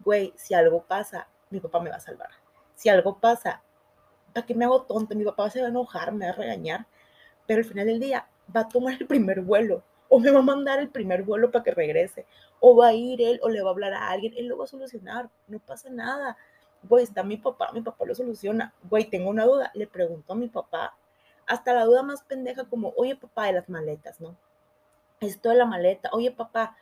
güey, 0.04 0.34
si 0.38 0.54
algo 0.54 0.84
pasa, 0.84 1.28
mi 1.56 1.62
papá 1.62 1.80
me 1.80 1.90
va 1.90 1.98
a 1.98 2.00
salvar. 2.00 2.30
Si 2.76 2.90
algo 2.90 3.18
pasa, 3.20 3.62
¿para 4.34 4.46
qué 4.46 4.54
me 4.54 4.66
hago 4.66 4.84
tonto? 4.84 5.16
Mi 5.16 5.24
papá 5.24 5.50
se 5.50 5.62
va 5.62 5.68
a 5.68 5.70
enojar, 5.70 6.12
me 6.12 6.26
va 6.26 6.32
a 6.32 6.36
regañar, 6.36 6.86
pero 7.48 7.60
al 7.60 7.66
final 7.66 7.88
del 7.88 8.00
día 8.00 8.28
va 8.56 8.62
a 8.62 8.68
tomar 8.68 8.96
el 9.00 9.08
primer 9.08 9.42
vuelo 9.42 9.84
o 10.10 10.20
me 10.20 10.32
va 10.32 10.40
a 10.40 10.44
mandar 10.44 10.80
el 10.80 10.90
primer 10.90 11.24
vuelo 11.24 11.52
para 11.52 11.64
que 11.64 11.72
regrese, 11.72 12.26
o 12.60 12.76
va 12.76 12.88
a 12.88 12.94
ir 12.94 13.22
él, 13.22 13.40
o 13.44 13.50
le 13.50 13.62
va 13.62 13.70
a 13.70 13.74
hablar 13.74 13.94
a 13.94 14.10
alguien, 14.10 14.34
él 14.38 14.48
lo 14.48 14.58
va 14.58 14.66
a 14.66 14.68
solucionar, 14.68 15.30
no 15.48 15.60
pasa 15.60 15.90
nada. 15.90 16.38
Güey, 16.84 17.04
está 17.04 17.24
mi 17.24 17.38
papá, 17.38 17.72
mi 17.74 17.82
papá 17.82 18.06
lo 18.06 18.14
soluciona. 18.14 18.74
Güey, 18.90 19.06
tengo 19.10 19.30
una 19.30 19.46
duda, 19.46 19.72
le 19.74 19.88
pregunto 19.88 20.34
a 20.34 20.36
mi 20.36 20.48
papá, 20.48 20.96
hasta 21.48 21.74
la 21.74 21.86
duda 21.86 22.04
más 22.04 22.24
pendeja 22.24 22.66
como, 22.66 22.94
oye 22.98 23.16
papá 23.16 23.48
de 23.48 23.54
las 23.54 23.70
maletas, 23.70 24.22
¿no? 24.22 24.36
Esto 25.20 25.50
de 25.50 25.56
la 25.56 25.66
maleta, 25.66 26.10
oye 26.12 26.32
papá, 26.32 26.76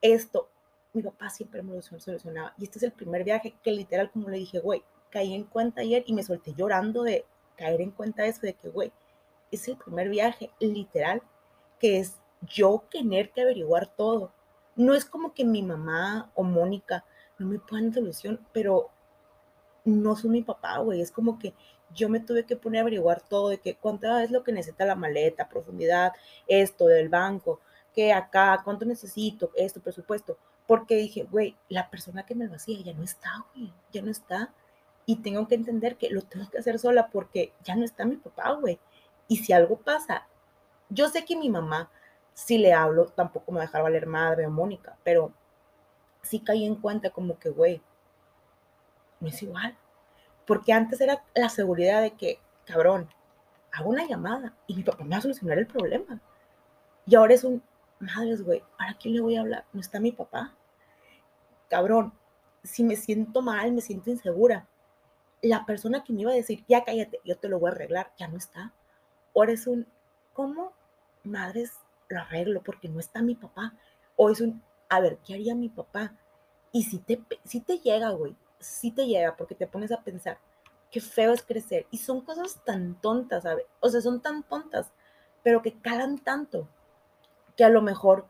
esto, 0.00 0.48
mi 0.92 1.02
papá 1.02 1.30
siempre 1.30 1.62
me 1.62 1.74
lo 1.74 1.82
solucionaba. 1.82 2.54
Y 2.58 2.64
este 2.64 2.78
es 2.78 2.82
el 2.84 2.92
primer 2.92 3.24
viaje 3.24 3.54
que 3.62 3.72
literal, 3.72 4.10
como 4.10 4.28
le 4.28 4.38
dije, 4.38 4.60
güey, 4.60 4.82
caí 5.10 5.34
en 5.34 5.44
cuenta 5.44 5.80
ayer 5.82 6.04
y 6.06 6.12
me 6.12 6.22
solté 6.22 6.54
llorando 6.54 7.02
de 7.02 7.24
caer 7.56 7.80
en 7.80 7.90
cuenta 7.90 8.26
eso, 8.26 8.40
de 8.42 8.54
que, 8.54 8.68
güey, 8.68 8.92
es 9.50 9.66
el 9.68 9.76
primer 9.76 10.08
viaje 10.08 10.50
literal 10.60 11.22
que 11.78 11.98
es 11.98 12.18
yo 12.42 12.84
tener 12.90 13.30
que 13.30 13.42
averiguar 13.42 13.86
todo. 13.94 14.32
No 14.76 14.94
es 14.94 15.04
como 15.04 15.34
que 15.34 15.44
mi 15.44 15.62
mamá 15.62 16.30
o 16.34 16.42
Mónica 16.42 17.04
no 17.38 17.46
me 17.46 17.58
puedan 17.58 17.92
solución, 17.92 18.46
pero 18.52 18.90
no 19.84 20.16
soy 20.16 20.30
mi 20.30 20.42
papá, 20.42 20.78
güey. 20.78 21.00
Es 21.00 21.10
como 21.10 21.38
que 21.38 21.54
yo 21.94 22.08
me 22.08 22.20
tuve 22.20 22.44
que 22.44 22.56
poner 22.56 22.80
a 22.80 22.82
averiguar 22.82 23.22
todo 23.22 23.48
de 23.48 23.58
que 23.58 23.76
cuánta 23.76 24.22
es 24.22 24.30
lo 24.30 24.44
que 24.44 24.52
necesita 24.52 24.84
la 24.84 24.94
maleta, 24.94 25.48
profundidad, 25.48 26.12
esto 26.46 26.86
del 26.86 27.08
banco, 27.08 27.60
que 27.94 28.12
acá, 28.12 28.60
cuánto 28.64 28.84
necesito, 28.84 29.50
esto, 29.56 29.80
presupuesto. 29.80 30.38
Porque 30.68 30.94
dije, 30.94 31.24
güey, 31.24 31.56
la 31.68 31.90
persona 31.90 32.24
que 32.24 32.36
me 32.36 32.46
lo 32.46 32.54
hacía 32.54 32.80
ya 32.80 32.94
no 32.94 33.02
está, 33.02 33.44
güey, 33.52 33.72
ya 33.90 34.02
no 34.02 34.12
está. 34.12 34.54
Y 35.06 35.16
tengo 35.16 35.48
que 35.48 35.56
entender 35.56 35.96
que 35.96 36.10
lo 36.10 36.22
tengo 36.22 36.48
que 36.48 36.58
hacer 36.58 36.78
sola 36.78 37.08
porque 37.08 37.52
ya 37.64 37.74
no 37.74 37.84
está 37.84 38.04
mi 38.04 38.16
papá, 38.16 38.52
güey. 38.52 38.78
Y 39.26 39.38
si 39.38 39.52
algo 39.52 39.78
pasa, 39.78 40.28
yo 40.88 41.08
sé 41.08 41.24
que 41.24 41.34
mi 41.34 41.50
mamá 41.50 41.90
si 42.38 42.56
le 42.56 42.72
hablo, 42.72 43.06
tampoco 43.06 43.50
me 43.50 43.56
va 43.58 43.64
a 43.64 43.66
dejar 43.66 43.82
valer 43.82 44.06
madre 44.06 44.46
o 44.46 44.50
Mónica, 44.50 44.96
pero 45.02 45.32
sí 46.22 46.38
caí 46.38 46.64
en 46.64 46.76
cuenta 46.76 47.10
como 47.10 47.36
que, 47.36 47.50
güey, 47.50 47.82
no 49.18 49.26
es 49.26 49.42
igual. 49.42 49.76
Porque 50.46 50.72
antes 50.72 51.00
era 51.00 51.24
la 51.34 51.48
seguridad 51.48 52.00
de 52.00 52.12
que, 52.12 52.38
cabrón, 52.64 53.08
hago 53.72 53.90
una 53.90 54.06
llamada 54.06 54.54
y 54.68 54.76
mi 54.76 54.84
papá 54.84 55.02
me 55.02 55.10
va 55.10 55.16
a 55.16 55.22
solucionar 55.22 55.58
el 55.58 55.66
problema. 55.66 56.20
Y 57.06 57.16
ahora 57.16 57.34
es 57.34 57.42
un, 57.42 57.60
madres, 58.00 58.42
güey, 58.42 58.62
¿para 58.78 58.94
quién 58.94 59.14
le 59.14 59.20
voy 59.20 59.36
a 59.36 59.40
hablar? 59.40 59.64
No 59.72 59.80
está 59.80 60.00
mi 60.00 60.12
papá. 60.12 60.54
Cabrón, 61.68 62.12
si 62.62 62.84
me 62.84 62.96
siento 62.96 63.42
mal, 63.42 63.72
me 63.72 63.80
siento 63.80 64.10
insegura, 64.10 64.68
la 65.42 65.64
persona 65.66 66.02
que 66.04 66.12
me 66.12 66.22
iba 66.22 66.32
a 66.32 66.34
decir, 66.34 66.64
ya 66.68 66.84
cállate, 66.84 67.20
yo 67.24 67.36
te 67.38 67.48
lo 67.48 67.58
voy 67.58 67.70
a 67.70 67.74
arreglar, 67.74 68.12
ya 68.18 68.28
no 68.28 68.36
está. 68.36 68.72
Ahora 69.34 69.52
es 69.52 69.66
un, 69.66 69.86
¿cómo 70.32 70.72
madres 71.24 71.72
lo 72.08 72.20
arreglo 72.20 72.62
porque 72.62 72.88
no 72.88 73.00
está 73.00 73.22
mi 73.22 73.34
papá. 73.34 73.74
O 74.16 74.30
es 74.30 74.40
un, 74.40 74.62
a 74.88 75.00
ver, 75.00 75.18
¿qué 75.18 75.34
haría 75.34 75.54
mi 75.54 75.68
papá? 75.68 76.16
Y 76.72 76.84
si 76.84 76.98
te, 76.98 77.22
si 77.44 77.60
te 77.60 77.78
llega, 77.78 78.10
güey, 78.10 78.36
si 78.58 78.90
te 78.90 79.06
llega 79.06 79.36
porque 79.36 79.54
te 79.54 79.66
pones 79.66 79.92
a 79.92 80.02
pensar, 80.02 80.38
qué 80.90 81.00
feo 81.00 81.32
es 81.32 81.42
crecer. 81.42 81.86
Y 81.90 81.98
son 81.98 82.22
cosas 82.22 82.62
tan 82.64 83.00
tontas. 83.00 83.44
O 83.80 83.88
sea, 83.88 84.00
son 84.00 84.20
tan 84.20 84.42
tontas, 84.42 84.92
pero 85.42 85.62
que 85.62 85.78
calan 85.80 86.18
tanto, 86.18 86.68
que 87.58 87.64
a 87.64 87.68
lo 87.68 87.82
mejor 87.82 88.24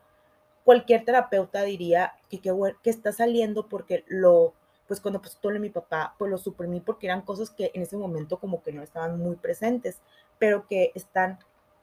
cualquier 0.65 1.05
terapeuta 1.05 1.61
diría 1.61 2.15
que, 2.29 2.41
que, 2.41 2.51
que 2.81 2.89
está 2.89 3.13
saliendo 3.13 3.69
porque 3.69 4.03
lo, 4.07 4.55
pues 4.87 4.99
cuando 4.99 5.21
pasó 5.21 5.37
todo 5.39 5.51
mi 5.59 5.69
papá, 5.69 6.15
pues 6.17 6.31
lo 6.31 6.39
suprimí 6.39 6.79
porque 6.79 7.05
eran 7.05 7.21
cosas 7.21 7.51
que 7.51 7.69
en 7.75 7.83
ese 7.83 7.95
momento 7.95 8.39
como 8.39 8.63
que 8.63 8.73
no 8.73 8.81
estaban 8.81 9.19
muy 9.19 9.35
presentes, 9.35 10.01
pero 10.39 10.65
que 10.67 10.91
están... 10.95 11.37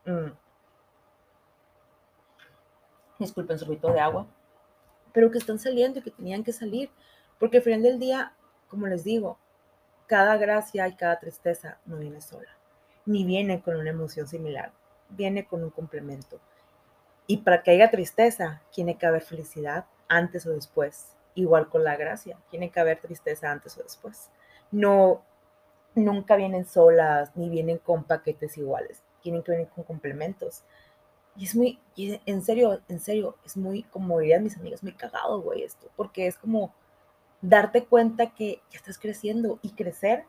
Mm, 0.04 0.32
disculpen, 3.20 3.60
sorbito 3.60 3.92
de 3.92 4.00
agua, 4.00 4.26
pero 5.12 5.30
que 5.30 5.38
están 5.38 5.60
saliendo 5.60 6.00
y 6.00 6.02
que 6.02 6.10
tenían 6.10 6.42
que 6.42 6.52
salir, 6.52 6.90
porque 7.38 7.58
al 7.58 7.62
final 7.62 7.82
del 7.82 8.00
día, 8.00 8.34
como 8.68 8.88
les 8.88 9.04
digo, 9.04 9.38
cada 10.08 10.36
gracia 10.36 10.88
y 10.88 10.96
cada 10.96 11.20
tristeza 11.20 11.78
no 11.86 11.96
viene 11.98 12.20
sola, 12.20 12.58
ni 13.04 13.24
viene 13.24 13.62
con 13.62 13.76
una 13.76 13.90
emoción 13.90 14.26
similar, 14.26 14.72
viene 15.10 15.46
con 15.46 15.62
un 15.62 15.70
complemento. 15.70 16.40
Y 17.26 17.38
para 17.38 17.62
que 17.62 17.72
haya 17.72 17.90
tristeza, 17.90 18.62
tiene 18.70 18.96
que 18.98 19.06
haber 19.06 19.22
felicidad 19.22 19.86
antes 20.08 20.46
o 20.46 20.50
después. 20.50 21.16
Igual 21.34 21.68
con 21.68 21.84
la 21.84 21.96
gracia, 21.96 22.38
tiene 22.50 22.70
que 22.70 22.80
haber 22.80 23.00
tristeza 23.00 23.50
antes 23.50 23.76
o 23.76 23.82
después. 23.82 24.30
No, 24.70 25.22
nunca 25.94 26.36
vienen 26.36 26.66
solas, 26.66 27.34
ni 27.36 27.48
vienen 27.48 27.78
con 27.78 28.04
paquetes 28.04 28.56
iguales, 28.58 29.02
tienen 29.22 29.42
que 29.42 29.52
venir 29.52 29.68
con 29.68 29.84
complementos. 29.84 30.62
Y 31.36 31.44
es 31.44 31.54
muy, 31.54 31.78
en 31.96 32.42
serio, 32.42 32.80
en 32.88 33.00
serio, 33.00 33.36
es 33.44 33.56
muy, 33.56 33.82
como 33.84 34.18
dirían 34.20 34.42
mis 34.42 34.56
amigas, 34.56 34.82
muy 34.82 34.92
cagado, 34.92 35.42
güey, 35.42 35.62
esto, 35.62 35.90
porque 35.96 36.26
es 36.26 36.36
como 36.38 36.74
darte 37.42 37.84
cuenta 37.84 38.34
que 38.34 38.62
ya 38.70 38.78
estás 38.78 38.98
creciendo 38.98 39.58
y 39.62 39.70
crecer 39.70 40.24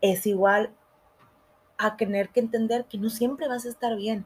es 0.00 0.26
igual 0.26 0.74
a 1.78 1.96
tener 1.96 2.30
que 2.30 2.40
entender 2.40 2.86
que 2.86 2.98
no 2.98 3.10
siempre 3.10 3.48
vas 3.48 3.66
a 3.66 3.68
estar 3.68 3.96
bien. 3.96 4.24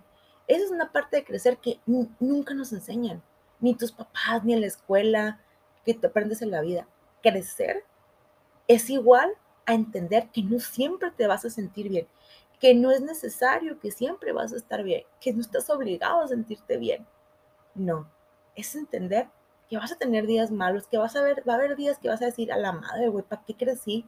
Esa 0.51 0.65
es 0.65 0.71
una 0.73 0.91
parte 0.91 1.17
de 1.17 1.25
crecer 1.25 1.59
que 1.59 1.79
nunca 1.87 2.55
nos 2.55 2.73
enseñan, 2.73 3.23
ni 3.61 3.77
tus 3.77 3.93
papás, 3.93 4.43
ni 4.43 4.53
en 4.53 4.63
la 4.63 4.67
escuela, 4.67 5.41
que 5.85 5.95
te 5.95 6.09
aprendes 6.09 6.43
en 6.43 6.51
la 6.51 6.61
vida. 6.61 6.89
Crecer 7.23 7.85
es 8.67 8.91
igual 8.91 9.31
a 9.65 9.75
entender 9.75 10.29
que 10.31 10.43
no 10.43 10.59
siempre 10.59 11.13
te 11.13 11.29
vas 11.29 11.45
a 11.45 11.51
sentir 11.51 11.89
bien, 11.89 12.09
que 12.59 12.75
no 12.75 12.91
es 12.91 13.01
necesario 13.01 13.79
que 13.79 13.93
siempre 13.93 14.33
vas 14.33 14.53
a 14.53 14.57
estar 14.57 14.83
bien, 14.83 15.05
que 15.21 15.33
no 15.33 15.41
estás 15.41 15.71
obligado 15.71 16.21
a 16.21 16.27
sentirte 16.27 16.79
bien. 16.79 17.07
No, 17.77 18.11
es 18.57 18.75
entender 18.75 19.29
que 19.69 19.77
vas 19.77 19.93
a 19.93 19.99
tener 19.99 20.27
días 20.27 20.51
malos, 20.51 20.89
que 20.89 20.99
vas 20.99 21.15
a 21.15 21.23
ver, 21.23 21.49
va 21.49 21.53
a 21.53 21.57
haber 21.59 21.77
días 21.77 21.99
que 21.99 22.09
vas 22.09 22.23
a 22.23 22.27
decir 22.27 22.51
a 22.51 22.57
la 22.57 22.73
madre, 22.73 23.09
güey, 23.09 23.25
¿para 23.25 23.45
qué 23.45 23.55
crecí? 23.55 24.05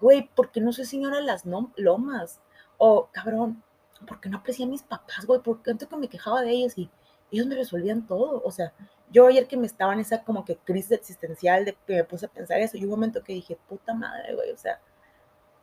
Güey, 0.00 0.30
¿por 0.36 0.52
qué 0.52 0.60
no 0.60 0.72
soy 0.72 0.84
señora 0.84 1.16
de 1.16 1.24
las 1.24 1.44
lomas? 1.44 2.40
O, 2.78 3.08
cabrón, 3.10 3.64
¿por 4.06 4.20
qué 4.20 4.28
no 4.28 4.38
aprecié 4.38 4.64
a 4.64 4.68
mis 4.68 4.82
papás, 4.82 5.26
güey? 5.26 5.40
¿Por 5.40 5.58
qué 5.58 5.70
tanto 5.70 5.88
que 5.88 5.96
me 5.96 6.08
quejaba 6.08 6.42
de 6.42 6.50
ellos 6.50 6.76
y 6.76 6.90
ellos 7.30 7.46
me 7.46 7.54
resolvían 7.54 8.06
todo? 8.06 8.42
O 8.44 8.50
sea, 8.50 8.72
yo 9.10 9.26
ayer 9.26 9.46
que 9.46 9.56
me 9.56 9.66
estaba 9.66 9.92
en 9.92 10.00
esa 10.00 10.24
como 10.24 10.44
que 10.44 10.56
crisis 10.56 10.92
existencial 10.92 11.64
de 11.64 11.74
que 11.86 11.96
me 11.96 12.04
puse 12.04 12.26
a 12.26 12.28
pensar 12.30 12.60
eso, 12.60 12.76
y 12.76 12.84
un 12.84 12.90
momento 12.90 13.22
que 13.22 13.32
dije, 13.34 13.58
puta 13.68 13.94
madre, 13.94 14.34
güey, 14.34 14.50
o 14.50 14.56
sea, 14.56 14.80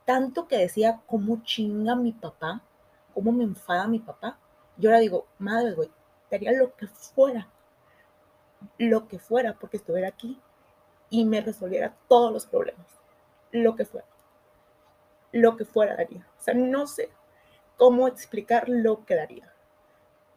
tanto 0.06 0.48
que 0.48 0.58
decía 0.58 1.02
cómo 1.08 1.42
chinga 1.44 1.96
mi 1.96 2.12
papá, 2.14 2.62
cómo 3.14 3.32
me 3.32 3.44
enfada 3.44 3.88
mi 3.88 4.00
papá, 4.00 4.40
yo 4.78 4.90
ahora 4.90 5.00
digo, 5.00 5.28
madre, 5.38 5.74
güey, 5.74 5.92
te 6.30 6.36
haría 6.36 6.52
lo 6.54 6.76
que 6.76 6.88
fuera, 6.88 7.48
lo 8.78 9.08
que 9.08 9.20
fuera, 9.20 9.58
porque 9.60 9.78
estuviera 9.78 10.08
aquí 10.08 10.40
y 11.10 11.26
me 11.26 11.42
resolviera 11.42 11.96
todos 12.08 12.32
los 12.32 12.46
problemas, 12.46 12.88
lo 13.52 13.76
que 13.76 13.86
fuera, 13.86 14.08
lo 15.32 15.58
que 15.58 15.66
fuera 15.66 15.96
daría. 15.96 16.28
O 16.40 16.42
sea, 16.42 16.54
no 16.54 16.88
sé 16.88 17.10
cómo 17.80 18.10
explicar 18.10 18.68
lo 18.68 19.06
que 19.06 19.16
daría. 19.16 19.52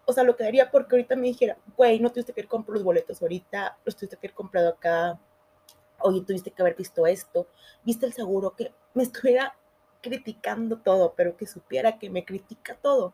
O 0.07 0.13
sea, 0.13 0.23
lo 0.23 0.37
que 0.37 0.45
daría 0.45 0.71
porque 0.71 0.95
ahorita 0.95 1.17
me 1.17 1.27
dijera, 1.27 1.59
güey, 1.77 1.99
no 1.99 2.11
tuviste 2.11 2.33
que 2.33 2.43
ir 2.43 2.49
comprar 2.49 2.75
los 2.75 2.85
boletos 2.85 3.21
ahorita, 3.21 3.79
los 3.85 3.97
tuviste 3.97 4.17
que 4.17 4.29
haber 4.29 4.35
comprado 4.35 4.69
acá, 4.71 5.19
oye, 5.99 6.23
tuviste 6.23 6.53
que 6.53 6.63
haber 6.63 6.77
visto 6.77 7.05
esto, 7.05 7.49
viste 7.85 8.07
el 8.07 8.13
seguro, 8.13 8.55
que 8.55 8.73
me 8.95 9.03
estuviera 9.03 9.57
criticando 10.01 10.79
todo, 10.79 11.15
pero 11.17 11.37
que 11.37 11.47
supiera 11.47 11.99
que 11.99 12.11
me 12.11 12.25
critica 12.25 12.77
todo, 12.81 13.13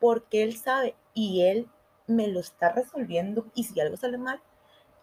porque 0.00 0.42
él 0.42 0.56
sabe 0.56 0.96
y 1.14 1.42
él 1.42 1.68
me 2.08 2.26
lo 2.26 2.40
está 2.40 2.72
resolviendo 2.72 3.46
y 3.54 3.64
si 3.64 3.80
algo 3.80 3.96
sale 3.96 4.18
mal, 4.18 4.42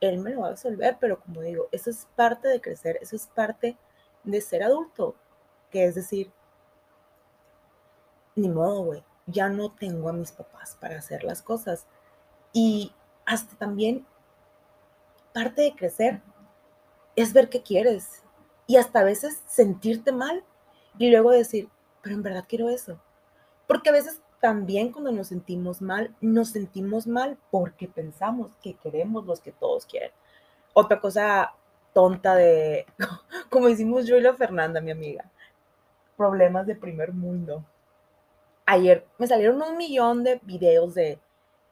él 0.01 0.19
me 0.19 0.31
lo 0.31 0.41
va 0.41 0.47
a 0.47 0.51
resolver, 0.51 0.97
pero 1.00 1.21
como 1.21 1.41
digo, 1.41 1.69
eso 1.71 1.89
es 1.89 2.07
parte 2.17 2.50
de 2.50 2.59
crecer, 2.59 3.00
eso 3.01 3.15
es 3.15 3.27
parte 3.27 3.77
de 4.25 4.41
ser 4.41 4.63
adulto, 4.63 5.15
que 5.71 5.86
es 5.86 5.95
decir, 5.95 6.31
ni 8.38 8.50
modo, 8.50 8.84
güey, 8.84 9.03
ya 9.25 9.50
no 9.50 9.72
tengo 9.72 10.10
a 10.10 10.13
mis 10.13 10.32
papás 10.32 10.77
para 10.79 10.98
hacer 10.98 11.24
las 11.24 11.41
cosas. 11.41 11.86
Y 12.53 12.94
hasta 13.25 13.56
también 13.58 14.06
parte 15.34 15.62
de 15.62 15.75
crecer 15.75 16.22
es 17.15 17.34
ver 17.34 17.50
qué 17.50 17.62
quieres 17.62 18.24
y 18.67 18.77
hasta 18.77 19.00
a 19.00 19.03
veces 19.03 19.41
sentirte 19.48 20.12
mal 20.12 20.44
y 20.98 21.10
luego 21.12 21.32
decir, 21.32 21.70
pero 22.01 22.15
en 22.15 22.24
verdad 22.24 22.46
quiero 22.48 22.70
eso. 22.70 23.00
Porque 23.67 23.89
a 23.89 23.94
veces 23.94 24.22
también 24.39 24.91
cuando 24.91 25.12
nos 25.12 25.27
sentimos 25.27 25.82
mal, 25.82 26.15
nos 26.22 26.50
sentimos 26.50 27.08
mal 27.08 27.38
porque 27.51 27.88
pensamos 27.88 28.56
que 28.62 28.75
queremos 28.75 29.25
los 29.25 29.41
que 29.41 29.51
todos 29.51 29.86
quieren. 29.86 30.12
Otra 30.74 31.00
cosa 31.01 31.53
tonta 31.94 32.36
de, 32.36 32.86
como 33.50 33.67
decimos 33.67 34.06
yo 34.06 34.15
y 34.15 34.22
la 34.22 34.36
Fernanda, 34.36 34.79
mi 34.79 34.91
amiga, 34.91 35.29
problemas 36.15 36.67
de 36.67 36.75
primer 36.75 37.13
mundo 37.13 37.63
ayer 38.67 39.07
me 39.17 39.25
salieron 39.25 39.62
un 39.62 39.77
millón 39.77 40.24
de 40.24 40.39
videos 40.43 40.93
de 40.93 41.19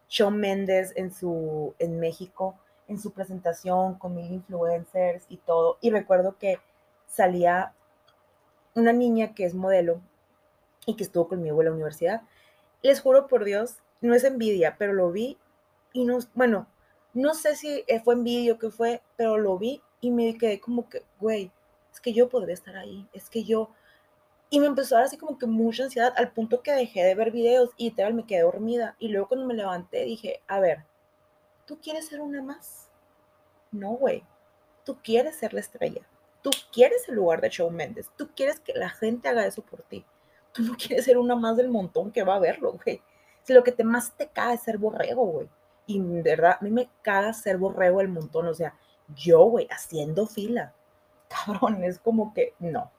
Shawn 0.09 0.39
Mendes 0.39 0.93
en, 0.95 1.13
su, 1.13 1.75
en 1.77 1.99
México, 1.99 2.57
en 2.87 2.99
su 2.99 3.11
presentación 3.11 3.95
con 3.95 4.15
mil 4.15 4.31
influencers 4.31 5.25
y 5.29 5.37
todo. 5.37 5.77
Y 5.81 5.91
recuerdo 5.91 6.37
que 6.39 6.57
salía 7.05 7.73
una 8.73 8.93
niña 8.93 9.35
que 9.35 9.45
es 9.45 9.53
modelo 9.53 10.01
y 10.85 10.95
que 10.95 11.03
estuvo 11.03 11.27
conmigo 11.27 11.61
en 11.61 11.67
la 11.67 11.73
universidad. 11.73 12.21
Les 12.81 13.01
juro 13.01 13.27
por 13.27 13.43
Dios, 13.43 13.79
no 14.01 14.15
es 14.15 14.23
envidia, 14.23 14.75
pero 14.77 14.93
lo 14.93 15.11
vi 15.11 15.37
y 15.91 16.05
no, 16.05 16.19
bueno, 16.33 16.67
no 17.13 17.33
sé 17.33 17.55
si 17.55 17.83
fue 18.03 18.13
envidia 18.13 18.53
o 18.53 18.59
qué 18.59 18.69
fue, 18.69 19.01
pero 19.17 19.37
lo 19.37 19.57
vi 19.57 19.81
y 19.99 20.11
me 20.11 20.37
quedé 20.37 20.61
como 20.61 20.87
que, 20.87 21.03
güey, 21.19 21.51
es 21.91 21.99
que 21.99 22.13
yo 22.13 22.29
podría 22.29 22.53
estar 22.53 22.77
ahí, 22.77 23.07
es 23.11 23.29
que 23.29 23.43
yo 23.43 23.69
y 24.49 24.59
me 24.59 24.67
empezó 24.67 24.95
a 24.95 24.99
dar 24.99 25.07
así 25.07 25.17
como 25.17 25.37
que 25.37 25.47
mucha 25.47 25.83
ansiedad 25.83 26.13
al 26.17 26.31
punto 26.31 26.61
que 26.61 26.71
dejé 26.71 27.03
de 27.03 27.15
ver 27.15 27.31
videos 27.31 27.71
y 27.77 27.89
literal 27.89 28.13
me 28.13 28.25
quedé 28.25 28.41
dormida. 28.41 28.95
Y 28.99 29.09
luego 29.09 29.29
cuando 29.29 29.47
me 29.47 29.53
levanté 29.53 30.05
dije, 30.05 30.41
a 30.47 30.59
ver, 30.59 30.85
¿tú 31.65 31.79
quieres 31.79 32.07
ser 32.07 32.21
una 32.21 32.41
más? 32.41 32.87
No, 33.71 33.91
güey. 33.91 34.23
Tú 34.83 34.97
quieres 35.03 35.35
ser 35.35 35.53
la 35.53 35.61
estrella. 35.61 36.01
Tú 36.43 36.51
quieres 36.71 37.09
el 37.09 37.15
lugar 37.15 37.41
de 37.41 37.49
Shawn 37.49 37.75
Mendes. 37.75 38.11
Tú 38.15 38.29
quieres 38.35 38.59
que 38.59 38.73
la 38.73 38.89
gente 38.89 39.27
haga 39.27 39.47
eso 39.47 39.63
por 39.63 39.81
ti. 39.81 40.05
Tú 40.53 40.61
no 40.61 40.75
quieres 40.77 41.05
ser 41.05 41.17
una 41.17 41.35
más 41.35 41.57
del 41.57 41.69
montón 41.69 42.11
que 42.11 42.23
va 42.23 42.35
a 42.35 42.39
verlo, 42.39 42.73
güey. 42.83 43.01
Si 43.43 43.53
lo 43.53 43.63
que 43.63 43.71
te 43.71 43.83
más 43.83 44.15
te 44.15 44.27
cae 44.27 44.55
es 44.55 44.61
ser 44.61 44.77
borrego, 44.77 45.25
güey. 45.25 45.49
Y 45.87 45.99
de 45.99 46.21
verdad, 46.21 46.57
a 46.59 46.63
mí 46.63 46.69
me 46.71 46.89
caga 47.01 47.33
ser 47.33 47.57
borrego 47.57 47.99
el 47.99 48.09
montón. 48.09 48.47
O 48.47 48.53
sea, 48.53 48.75
yo, 49.15 49.43
güey, 49.45 49.67
haciendo 49.71 50.27
fila. 50.27 50.73
Cabrón, 51.27 51.83
es 51.83 51.99
como 51.99 52.33
que 52.33 52.53
no 52.59 52.91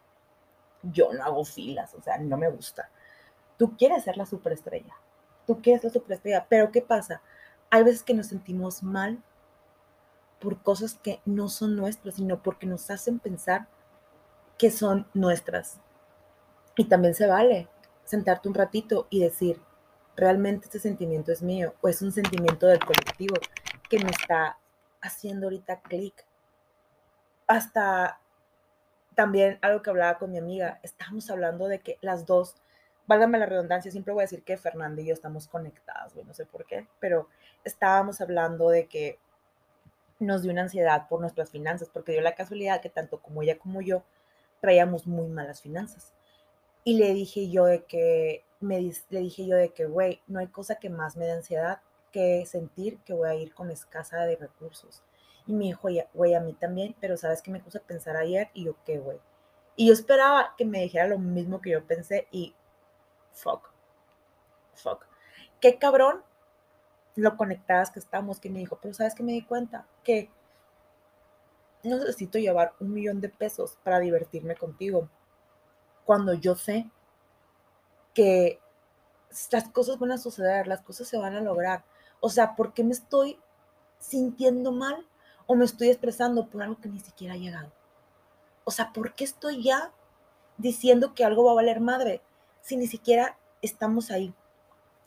yo 0.93 1.12
no 1.12 1.25
hago 1.25 1.45
filas, 1.45 1.95
o 1.95 2.02
sea, 2.02 2.19
no 2.19 2.37
me 2.37 2.50
gusta. 2.50 2.90
Tú 3.57 3.76
quieres 3.76 4.05
ser 4.05 4.16
la 4.16 4.26
superestrella, 4.26 4.95
tú 5.47 5.61
quieres 5.62 5.85
la 5.85 5.90
superestrella, 5.90 6.47
pero 6.49 6.71
¿qué 6.71 6.83
pasa? 6.83 7.23
Hay 7.71 7.83
veces 7.83 8.02
que 8.02 8.14
nos 8.14 8.26
sentimos 8.26 8.83
mal 8.83 9.23
por 10.40 10.62
cosas 10.62 10.95
que 11.02 11.21
no 11.25 11.49
son 11.49 11.76
nuestras, 11.76 12.16
sino 12.16 12.43
porque 12.43 12.66
nos 12.66 12.90
hacen 12.90 13.19
pensar 13.19 13.66
que 14.59 14.71
son 14.71 15.07
nuestras. 15.14 15.81
Y 16.76 16.85
también 16.85 17.14
se 17.14 17.26
vale 17.26 17.69
sentarte 18.05 18.49
un 18.49 18.55
ratito 18.55 19.07
y 19.11 19.21
decir, 19.21 19.61
realmente 20.14 20.66
este 20.66 20.78
sentimiento 20.78 21.33
es 21.33 21.43
mío 21.43 21.75
o 21.81 21.88
es 21.88 22.02
un 22.02 22.12
sentimiento 22.12 22.66
del 22.66 22.81
colectivo 22.81 23.37
que 23.88 23.99
me 23.99 24.11
está 24.11 24.59
haciendo 25.00 25.47
ahorita 25.47 25.81
clic. 25.81 26.26
Hasta 27.47 28.21
también 29.16 29.58
algo 29.62 29.82
que 29.82 29.90
hablaba 29.90 30.18
con 30.18 30.30
mi 30.30 30.38
amiga, 30.38 30.78
estábamos 30.82 31.28
hablando 31.30 31.66
de 31.66 31.80
que 31.80 31.99
las 32.02 32.26
dos, 32.26 32.54
válgame 33.06 33.38
la 33.38 33.46
redundancia, 33.46 33.90
siempre 33.90 34.12
voy 34.12 34.20
a 34.20 34.25
decir 34.25 34.44
que 34.44 34.58
Fernanda 34.58 35.00
y 35.00 35.06
yo 35.06 35.14
estamos 35.14 35.49
conectadas, 35.49 36.12
güey, 36.14 36.26
no 36.26 36.35
sé 36.35 36.44
por 36.44 36.66
qué, 36.66 36.87
pero 37.00 37.28
estábamos 37.64 38.20
hablando 38.20 38.68
de 38.68 38.87
que 38.87 39.18
nos 40.18 40.42
dio 40.42 40.52
una 40.52 40.62
ansiedad 40.62 41.08
por 41.08 41.20
nuestras 41.20 41.50
finanzas, 41.50 41.88
porque 41.92 42.12
dio 42.12 42.20
la 42.20 42.35
casualidad 42.35 42.82
que 42.82 42.90
tanto 42.90 43.18
como 43.20 43.42
ella 43.42 43.58
como 43.58 43.80
yo 43.80 44.04
traíamos 44.61 45.06
muy 45.06 45.28
malas 45.28 45.62
finanzas. 45.62 46.12
Y 46.85 46.99
le 46.99 47.14
dije 47.14 47.50
yo 47.50 47.64
de 47.64 47.85
que, 47.85 48.44
me, 48.61 48.80
le 48.80 49.20
dije 49.20 49.46
yo 49.46 49.56
de 49.56 49.70
que, 49.70 49.87
güey, 49.87 50.20
no 50.26 50.40
hay 50.40 50.49
cosa 50.49 50.76
que 50.76 50.90
más 50.90 51.16
me 51.16 51.25
dé 51.25 51.32
ansiedad 51.32 51.80
que 52.12 52.44
sentir 52.46 52.99
que 52.99 53.14
voy 53.14 53.28
a 53.28 53.35
ir 53.35 53.54
con 53.54 53.70
escasa 53.70 54.25
de 54.25 54.37
recursos. 54.37 55.02
Y 55.46 55.52
me 55.52 55.66
dijo, 55.66 55.88
güey, 56.14 56.34
a 56.34 56.40
mí 56.40 56.52
también, 56.54 56.96
pero 57.00 57.16
sabes 57.16 57.42
que 57.42 57.50
me 57.50 57.60
puse 57.60 57.78
a 57.78 57.82
pensar 57.82 58.16
ayer 58.16 58.50
y 58.52 58.64
yo, 58.64 58.76
¿qué, 58.84 58.98
güey? 58.98 59.18
Y 59.76 59.88
yo 59.88 59.92
esperaba 59.92 60.54
que 60.56 60.64
me 60.64 60.80
dijera 60.80 61.06
lo 61.06 61.18
mismo 61.18 61.60
que 61.60 61.70
yo 61.70 61.86
pensé 61.86 62.26
y 62.30 62.54
fuck, 63.32 63.70
fuck. 64.74 65.06
Qué 65.60 65.78
cabrón 65.78 66.22
lo 67.14 67.36
conectadas 67.36 67.90
que 67.90 67.98
estamos, 67.98 68.40
que 68.40 68.50
me 68.50 68.58
dijo, 68.58 68.78
pero 68.80 68.94
sabes 68.94 69.14
que 69.14 69.22
me 69.22 69.32
di 69.32 69.42
cuenta 69.42 69.86
que 70.02 70.30
no 71.82 71.98
necesito 71.98 72.38
llevar 72.38 72.74
un 72.80 72.92
millón 72.92 73.20
de 73.20 73.28
pesos 73.28 73.78
para 73.84 74.00
divertirme 74.00 74.56
contigo. 74.56 75.08
Cuando 76.04 76.34
yo 76.34 76.54
sé 76.56 76.90
que 78.14 78.60
las 79.50 79.68
cosas 79.68 79.98
van 79.98 80.12
a 80.12 80.18
suceder, 80.18 80.66
las 80.66 80.82
cosas 80.82 81.06
se 81.08 81.18
van 81.18 81.34
a 81.34 81.40
lograr. 81.40 81.84
O 82.20 82.28
sea, 82.28 82.56
¿por 82.56 82.72
qué 82.72 82.82
me 82.82 82.92
estoy 82.92 83.38
sintiendo 83.98 84.72
mal 84.72 85.06
o 85.46 85.54
me 85.54 85.64
estoy 85.64 85.88
expresando 85.88 86.46
por 86.46 86.62
algo 86.62 86.80
que 86.80 86.88
ni 86.88 87.00
siquiera 87.00 87.34
ha 87.34 87.38
llegado. 87.38 87.72
O 88.64 88.70
sea, 88.70 88.92
¿por 88.92 89.14
qué 89.14 89.24
estoy 89.24 89.62
ya 89.62 89.92
diciendo 90.58 91.14
que 91.14 91.24
algo 91.24 91.44
va 91.44 91.52
a 91.52 91.56
valer 91.56 91.80
madre 91.80 92.20
si 92.62 92.76
ni 92.76 92.86
siquiera 92.86 93.38
estamos 93.62 94.10
ahí? 94.10 94.34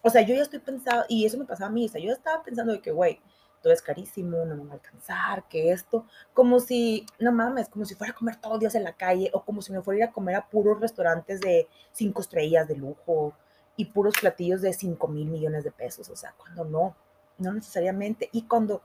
O 0.02 0.10
sea, 0.10 0.22
yo 0.22 0.34
ya 0.34 0.44
estoy 0.44 0.60
pensando, 0.60 1.06
y 1.10 1.26
eso 1.26 1.38
me 1.38 1.46
pasaba 1.46 1.70
a 1.70 1.74
mí, 1.74 1.86
o 1.86 1.90
sea, 1.90 2.02
yo 2.02 2.14
estaba 2.14 2.42
pensando 2.42 2.72
de 2.72 2.82
que, 2.82 2.92
güey, 2.92 3.20
todo 3.62 3.74
es 3.74 3.82
carísimo, 3.82 4.46
no 4.46 4.56
me 4.56 4.64
va 4.64 4.72
a 4.72 4.74
alcanzar, 4.76 5.48
que 5.50 5.72
esto, 5.72 6.06
como 6.34 6.62
si, 6.62 7.06
no 7.20 7.34
mames, 7.34 7.68
como 7.68 7.84
si 7.84 7.96
fuera 7.96 8.14
a 8.14 8.16
comer 8.16 8.38
todos 8.38 8.54
los 8.54 8.60
días 8.62 8.76
en 8.76 8.86
la 8.86 8.94
calle, 8.94 9.30
o 9.34 9.44
como 9.44 9.62
si 9.62 9.74
me 9.74 9.82
fuera 9.82 9.98
a 9.98 10.06
ir 10.06 10.10
a 10.10 10.14
comer 10.14 10.36
a 10.36 10.48
puros 10.48 10.80
restaurantes 10.80 11.42
de 11.42 11.68
cinco 11.92 12.22
estrellas 12.22 12.68
de 12.68 12.78
lujo 12.78 13.34
y 13.76 13.86
puros 13.86 14.14
platillos 14.20 14.62
de 14.62 14.72
cinco 14.72 15.10
mil 15.10 15.28
millones 15.28 15.66
de 15.66 15.72
pesos, 15.72 16.10
o 16.10 16.16
sea, 16.16 16.34
cuando 16.38 16.64
no, 16.64 16.96
no 17.38 17.54
necesariamente. 17.54 18.30
Y 18.32 18.44
cuando 18.44 18.82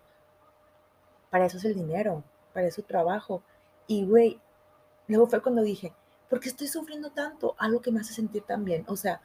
para 1.34 1.46
eso 1.46 1.56
es 1.56 1.64
el 1.64 1.74
dinero, 1.74 2.22
para 2.52 2.68
eso 2.68 2.82
trabajo. 2.82 3.42
Y, 3.88 4.06
güey, 4.06 4.38
luego 5.08 5.26
fue 5.26 5.42
cuando 5.42 5.62
dije, 5.62 5.92
¿por 6.30 6.38
qué 6.38 6.48
estoy 6.48 6.68
sufriendo 6.68 7.10
tanto? 7.10 7.56
Algo 7.58 7.82
que 7.82 7.90
me 7.90 7.98
hace 7.98 8.14
sentir 8.14 8.44
tan 8.44 8.64
bien. 8.64 8.84
O 8.86 8.94
sea, 8.94 9.20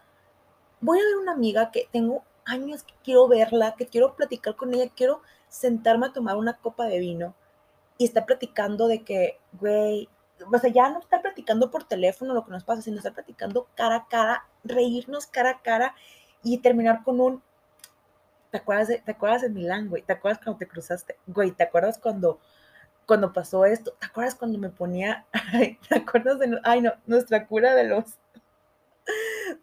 voy 0.82 0.98
a 0.98 1.04
ver 1.04 1.18
una 1.18 1.34
amiga 1.34 1.70
que 1.70 1.88
tengo 1.92 2.24
años 2.46 2.82
que 2.82 2.96
quiero 3.04 3.28
verla, 3.28 3.76
que 3.76 3.86
quiero 3.86 4.16
platicar 4.16 4.56
con 4.56 4.74
ella, 4.74 4.90
quiero 4.96 5.22
sentarme 5.50 6.08
a 6.08 6.12
tomar 6.12 6.36
una 6.36 6.58
copa 6.58 6.88
de 6.88 6.98
vino 6.98 7.36
y 8.00 8.06
estar 8.06 8.26
platicando 8.26 8.88
de 8.88 9.04
que, 9.04 9.38
güey, 9.60 10.10
o 10.52 10.58
sea, 10.58 10.72
ya 10.72 10.90
no 10.90 10.98
estar 10.98 11.22
platicando 11.22 11.70
por 11.70 11.84
teléfono 11.84 12.34
lo 12.34 12.44
que 12.44 12.50
nos 12.50 12.64
pasa, 12.64 12.82
sino 12.82 12.98
estar 12.98 13.14
platicando 13.14 13.68
cara 13.76 13.98
a 13.98 14.08
cara, 14.08 14.48
reírnos 14.64 15.28
cara 15.28 15.52
a 15.52 15.62
cara 15.62 15.94
y 16.42 16.58
terminar 16.58 17.04
con 17.04 17.20
un, 17.20 17.44
¿te 18.52 18.58
acuerdas 18.58 18.88
de, 18.88 19.00
te 19.00 19.12
acuerdas 19.12 19.50
Milán, 19.50 19.90
güey? 19.90 20.02
¿Te 20.02 20.14
acuerdas 20.14 20.40
cuando 20.44 20.58
te 20.58 20.68
cruzaste? 20.68 21.18
Güey, 21.28 21.52
¿te 21.52 21.64
acuerdas 21.64 21.98
cuando, 21.98 22.40
cuando 23.06 23.34
pasó 23.34 23.66
esto? 23.66 23.94
¿Te 24.00 24.08
acuerdas 24.08 24.36
cuando 24.36 24.58
me 24.58 24.70
ponía, 24.70 25.26
¿te 25.90 25.96
acuerdas 25.96 26.40
de, 26.40 26.60
ay 26.64 26.82
no, 26.82 26.94
nuestra 27.06 27.48
cura 27.48 27.76
de 27.76 27.86
los, 27.86 28.18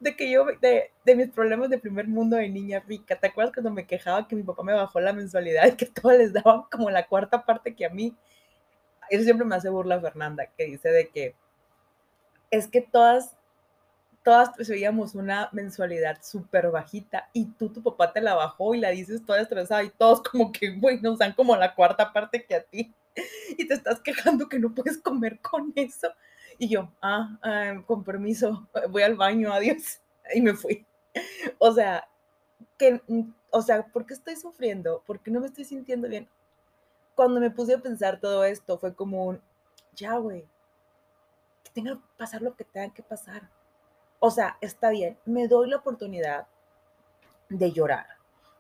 de 0.01 0.17
que 0.17 0.31
yo, 0.31 0.47
de, 0.61 0.91
de, 1.05 1.17
mis 1.17 1.31
problemas 1.31 1.71
de 1.71 1.79
primer 1.79 2.09
mundo 2.09 2.37
de 2.37 2.49
niña 2.49 2.81
rica. 2.87 3.19
¿Te 3.19 3.29
acuerdas 3.29 3.55
cuando 3.55 3.71
me 3.71 3.87
quejaba 3.87 4.27
que 4.27 4.37
mi 4.37 4.43
papá 4.43 4.63
me 4.63 4.73
bajó 4.73 5.01
la 5.01 5.13
mensualidad 5.13 5.67
y 5.67 5.77
que 5.77 5.87
todos 5.87 6.17
les 6.17 6.33
daban 6.33 6.63
como 6.71 6.91
la 6.91 7.07
cuarta 7.07 7.45
parte 7.45 7.75
que 7.75 7.87
a 7.87 7.91
mí? 7.91 8.17
Eso 9.09 9.25
siempre 9.25 9.47
me 9.47 9.55
hace 9.55 9.69
burla 9.69 10.01
Fernanda, 10.01 10.47
que 10.57 10.65
dice 10.65 10.91
de 10.91 11.09
que 11.09 11.35
es 12.51 12.69
que 12.69 12.81
todas, 12.81 13.37
todas 14.27 14.51
recibíamos 14.57 15.15
una 15.15 15.49
mensualidad 15.53 16.19
súper 16.21 16.69
bajita 16.73 17.31
y 17.33 17.45
tú, 17.45 17.69
tu 17.69 17.81
papá 17.81 18.13
te 18.13 18.21
la 18.21 18.35
bajó 18.35 18.75
y 18.75 18.81
la 18.81 18.91
dices 18.91 19.25
toda 19.25 19.41
estresada 19.41 19.85
y 19.85 19.91
todos 19.91 20.21
como 20.21 20.51
que, 20.51 20.73
güey, 20.73 21.01
nos 21.01 21.19
dan 21.19 21.33
como 21.33 21.55
la 21.55 21.77
cuarta 21.77 22.13
parte 22.13 22.45
que 22.45 22.57
a 22.57 22.65
ti 22.65 22.93
y 23.57 23.69
te 23.69 23.75
estás 23.75 24.01
quejando 24.01 24.49
que 24.49 24.59
no 24.59 24.75
puedes 24.75 24.99
comer 24.99 25.39
con 25.39 25.73
eso. 25.77 26.13
Y 26.59 26.67
yo, 26.67 26.91
ah, 27.01 27.39
ah, 27.41 27.81
con 27.87 28.03
permiso, 28.03 28.69
voy 28.91 29.05
al 29.05 29.15
baño, 29.15 29.53
adiós. 29.53 30.01
Y 30.35 30.41
me 30.41 30.55
fui. 30.55 30.85
O 31.59 31.73
sea, 31.73 32.09
que, 32.77 33.01
o 33.51 33.63
sea, 33.63 33.87
¿por 33.87 34.07
qué 34.07 34.15
estoy 34.15 34.35
sufriendo? 34.35 35.05
¿Por 35.07 35.21
qué 35.21 35.31
no 35.31 35.39
me 35.39 35.47
estoy 35.47 35.63
sintiendo 35.63 36.09
bien? 36.09 36.29
Cuando 37.15 37.39
me 37.39 37.53
puse 37.53 37.75
a 37.75 37.79
pensar 37.79 38.19
todo 38.19 38.43
esto, 38.43 38.77
fue 38.77 38.93
como 38.93 39.25
un, 39.27 39.41
ya, 39.95 40.17
güey, 40.17 40.45
que 41.63 41.71
tenga 41.71 41.93
que 41.93 42.01
pasar 42.17 42.43
lo 42.43 42.57
que 42.57 42.65
tenga 42.65 42.93
que 42.93 43.05
pasar. 43.05 43.49
O 44.27 44.31
sea, 44.33 44.59
está 44.61 44.91
bien, 44.91 45.17
me 45.25 45.47
doy 45.47 45.71
la 45.71 45.77
oportunidad 45.77 46.49
de 47.49 47.71
llorar, 47.71 48.09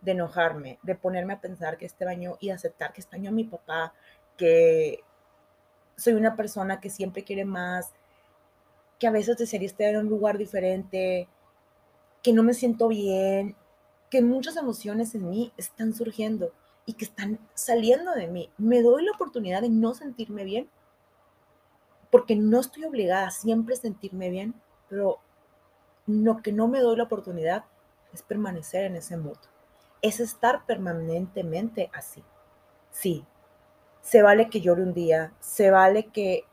de 0.00 0.12
enojarme, 0.12 0.78
de 0.84 0.94
ponerme 0.94 1.32
a 1.32 1.40
pensar 1.40 1.76
que 1.76 1.86
este 1.86 2.04
baño 2.04 2.36
y 2.38 2.50
aceptar 2.50 2.92
que 2.92 3.00
este 3.00 3.16
baño 3.16 3.30
a 3.30 3.32
mi 3.32 3.42
papá, 3.42 3.92
que 4.36 5.00
soy 5.96 6.12
una 6.12 6.36
persona 6.36 6.80
que 6.80 6.88
siempre 6.88 7.24
quiere 7.24 7.44
más, 7.44 7.90
que 9.00 9.08
a 9.08 9.10
veces 9.10 9.38
desearía 9.38 9.66
estar 9.66 9.88
en 9.88 9.96
un 9.96 10.08
lugar 10.08 10.38
diferente, 10.38 11.26
que 12.22 12.32
no 12.32 12.44
me 12.44 12.54
siento 12.54 12.86
bien, 12.86 13.56
que 14.08 14.22
muchas 14.22 14.56
emociones 14.56 15.16
en 15.16 15.28
mí 15.28 15.52
están 15.56 15.94
surgiendo 15.94 16.52
y 16.84 16.92
que 16.92 17.06
están 17.06 17.40
saliendo 17.54 18.12
de 18.12 18.28
mí. 18.28 18.52
Me 18.56 18.82
doy 18.82 19.04
la 19.04 19.10
oportunidad 19.10 19.62
de 19.62 19.70
no 19.70 19.94
sentirme 19.94 20.44
bien, 20.44 20.70
porque 22.12 22.36
no 22.36 22.60
estoy 22.60 22.84
obligada 22.84 23.26
a 23.26 23.32
siempre 23.32 23.74
sentirme 23.74 24.30
bien, 24.30 24.54
pero 24.88 25.18
lo 26.06 26.42
que 26.42 26.52
no 26.52 26.68
me 26.68 26.80
doy 26.80 26.96
la 26.96 27.04
oportunidad 27.04 27.64
es 28.12 28.22
permanecer 28.22 28.84
en 28.84 28.96
ese 28.96 29.16
mood, 29.16 29.38
es 30.02 30.20
estar 30.20 30.64
permanentemente 30.66 31.90
así. 31.92 32.22
Sí, 32.90 33.24
se 34.00 34.22
vale 34.22 34.48
que 34.48 34.60
llore 34.60 34.82
un 34.82 34.94
día, 34.94 35.32
se 35.40 35.70
vale 35.70 36.06
que 36.06 36.44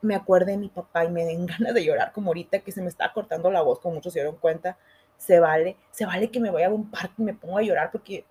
me 0.00 0.14
acuerde 0.14 0.52
de 0.52 0.58
mi 0.58 0.68
papá 0.68 1.04
y 1.04 1.10
me 1.10 1.24
den 1.24 1.46
ganas 1.46 1.74
de 1.74 1.84
llorar 1.84 2.12
como 2.12 2.28
ahorita 2.28 2.60
que 2.60 2.72
se 2.72 2.82
me 2.82 2.88
está 2.88 3.12
cortando 3.12 3.50
la 3.50 3.62
voz, 3.62 3.80
como 3.80 3.96
muchos 3.96 4.12
se 4.12 4.20
dieron 4.20 4.36
cuenta, 4.36 4.78
se 5.16 5.40
vale, 5.40 5.76
se 5.90 6.06
vale 6.06 6.30
que 6.30 6.40
me 6.40 6.50
vaya 6.50 6.68
a 6.68 6.70
un 6.70 6.90
parque 6.90 7.14
y 7.18 7.22
me 7.22 7.34
ponga 7.34 7.60
a 7.60 7.62
llorar 7.62 7.90
porque 7.90 8.24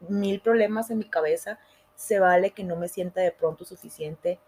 mil 0.00 0.40
problemas 0.40 0.90
en 0.90 0.98
mi 0.98 1.04
cabeza, 1.04 1.58
se 1.94 2.18
vale 2.18 2.52
que 2.52 2.64
no 2.64 2.76
me 2.76 2.88
sienta 2.88 3.20
de 3.20 3.32
pronto 3.32 3.64
suficiente, 3.64 4.38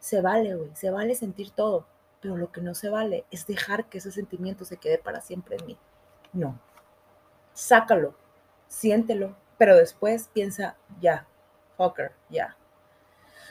se 0.00 0.20
vale, 0.20 0.54
güey, 0.54 0.70
se 0.74 0.90
vale 0.90 1.14
sentir 1.14 1.50
todo, 1.52 1.86
pero 2.20 2.36
lo 2.36 2.50
que 2.52 2.60
no 2.60 2.74
se 2.74 2.88
vale 2.88 3.24
es 3.30 3.46
dejar 3.46 3.88
que 3.88 3.98
ese 3.98 4.12
sentimiento 4.12 4.64
se 4.64 4.76
quede 4.76 4.98
para 4.98 5.20
siempre 5.20 5.56
en 5.56 5.66
mí. 5.66 5.78
No, 6.32 6.58
sácalo, 7.52 8.14
siéntelo, 8.66 9.36
pero 9.56 9.76
después 9.76 10.28
piensa, 10.32 10.76
ya, 11.00 11.26
fucker, 11.76 12.12
ya, 12.28 12.56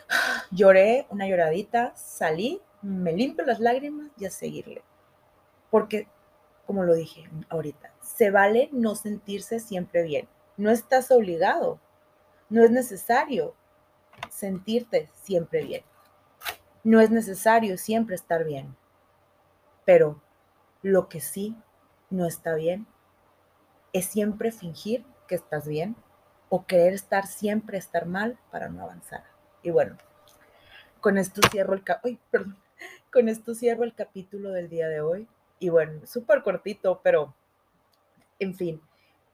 Lloré 0.52 1.06
una 1.10 1.28
lloradita, 1.28 1.94
salí, 1.96 2.62
me 2.82 3.14
limpio 3.14 3.46
las 3.46 3.60
lágrimas 3.60 4.10
y 4.18 4.26
a 4.26 4.32
seguirle. 4.32 4.82
Porque, 5.70 6.08
como 6.66 6.84
lo 6.84 6.96
dije 6.96 7.30
ahorita, 7.50 7.94
se 8.02 8.32
vale 8.32 8.70
no 8.72 8.96
sentirse 8.96 9.60
siempre 9.60 10.04
bien. 10.04 10.28
No 10.56 10.72
estás 10.72 11.12
obligado, 11.12 11.80
no 12.50 12.64
es 12.64 12.72
necesario 12.72 13.54
sentirte 14.30 15.10
siempre 15.14 15.64
bien. 15.64 15.84
No 16.88 17.02
es 17.02 17.12
necesario 17.12 17.78
siempre 17.78 18.16
estar 18.16 18.46
bien. 18.46 18.74
Pero 19.84 20.22
lo 20.82 21.10
que 21.10 21.20
sí 21.20 21.54
no 22.10 22.26
está 22.26 22.56
bien 22.56 22.88
es 23.92 24.06
siempre 24.06 24.54
fingir 24.54 25.04
que 25.28 25.36
estás 25.36 25.68
bien 25.68 25.98
o 26.48 26.66
querer 26.66 26.94
estar 26.94 27.28
siempre 27.28 27.78
estar 27.78 28.06
mal 28.06 28.40
para 28.52 28.70
no 28.70 28.84
avanzar. 28.84 29.26
Y 29.64 29.72
bueno, 29.72 29.98
con 31.02 31.18
esto 31.18 31.42
cierro 31.52 31.74
el 31.74 31.84
con 33.12 33.28
esto 33.28 33.54
cierro 33.54 33.84
el 33.84 33.94
capítulo 33.94 34.52
del 34.52 34.70
día 34.70 34.88
de 34.88 35.02
hoy. 35.02 35.28
Y 35.60 35.68
bueno, 35.68 36.06
súper 36.06 36.42
cortito, 36.42 37.02
pero 37.04 37.36
en 38.40 38.56
fin, 38.56 38.82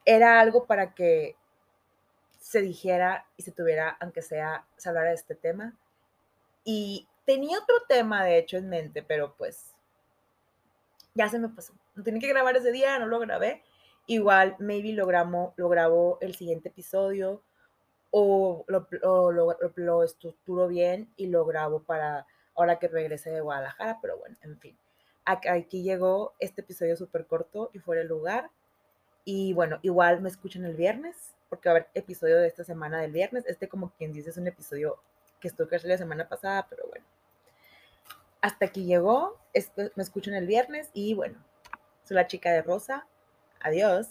era 0.06 0.39
algo 0.39 0.66
para 0.66 0.96
que 0.96 1.36
se 2.39 2.62
dijera 2.62 3.28
y 3.38 3.44
se 3.44 3.52
tuviera, 3.52 3.96
aunque 4.00 4.24
sea, 4.24 4.66
se 4.76 4.89
hablara 4.89 5.10
de 5.10 5.16
este 5.18 5.36
tema. 5.36 5.78
Y 6.63 7.08
tenía 7.26 7.58
otro 7.58 7.76
tema, 7.88 8.24
de 8.24 8.38
hecho, 8.38 8.58
en 8.58 8.70
mente, 8.70 9.04
pero 9.04 9.36
pues 9.36 9.74
ya 11.14 11.30
se 11.30 11.40
me 11.40 11.50
pasó. 11.50 11.74
No 11.96 12.04
tenía 12.04 12.22
que 12.22 12.28
grabar 12.28 12.56
ese 12.58 12.72
día, 12.72 12.98
no 13.00 13.08
lo 13.08 13.20
grabé. 13.20 13.64
Igual, 14.08 14.56
maybe 14.60 14.94
lo, 14.94 15.06
grabo, 15.06 15.54
lo 15.56 15.70
grabo 15.70 16.18
el 16.22 16.36
siguiente 16.36 16.70
episodio 16.70 17.42
o 18.12 18.66
lo, 18.68 18.88
lo, 19.32 19.58
lo, 19.76 20.04
estructuro 20.04 20.68
bien 20.68 21.12
y 21.16 21.28
lo 21.28 21.46
grabo 21.46 21.82
para 21.82 22.28
ahora 22.56 22.78
que 22.78 22.88
regrese 22.88 23.32
de 23.32 23.42
Guadalajara, 23.42 24.00
pero 24.02 24.18
bueno, 24.18 24.36
en 24.42 24.60
fin. 24.60 24.78
Aquí 25.26 25.84
llegó 25.84 26.34
este 26.40 26.62
episodio 26.62 26.98
súper 26.98 27.26
corto 27.26 27.70
y 27.74 27.80
fuera 27.80 28.02
el 28.02 28.08
lugar. 28.08 28.52
Y 29.26 29.54
bueno, 29.54 29.80
igual 29.84 30.22
me 30.22 30.28
escuchan 30.28 30.66
el 30.66 30.76
viernes, 30.76 31.34
porque 31.50 31.70
va 31.70 31.76
a 31.76 31.78
haber 31.78 31.90
episodio 31.94 32.38
de 32.40 32.48
esta 32.48 32.66
semana 32.66 33.00
del 33.00 33.14
viernes. 33.14 33.46
Este, 33.48 33.70
como 33.70 33.92
quien 33.92 34.12
dice, 34.12 34.32
es 34.32 34.38
un 34.38 34.48
episodio 34.48 35.00
que 35.44 35.50
estuve 35.50 35.68
que 35.68 35.86
la 35.90 35.98
semana 35.98 36.30
pasada, 36.30 36.66
pero 36.70 36.88
bueno. 36.88 37.06
Hasta 38.40 38.66
aquí 38.66 38.86
llegó. 38.86 39.38
Me 39.76 40.02
escuchan 40.04 40.36
el 40.36 40.48
viernes 40.48 40.90
y 40.94 41.16
bueno, 41.16 41.38
soy 42.06 42.16
la 42.16 42.28
chica 42.28 42.50
de 42.50 42.62
Rosa. 42.62 43.06
Adiós. 43.60 44.08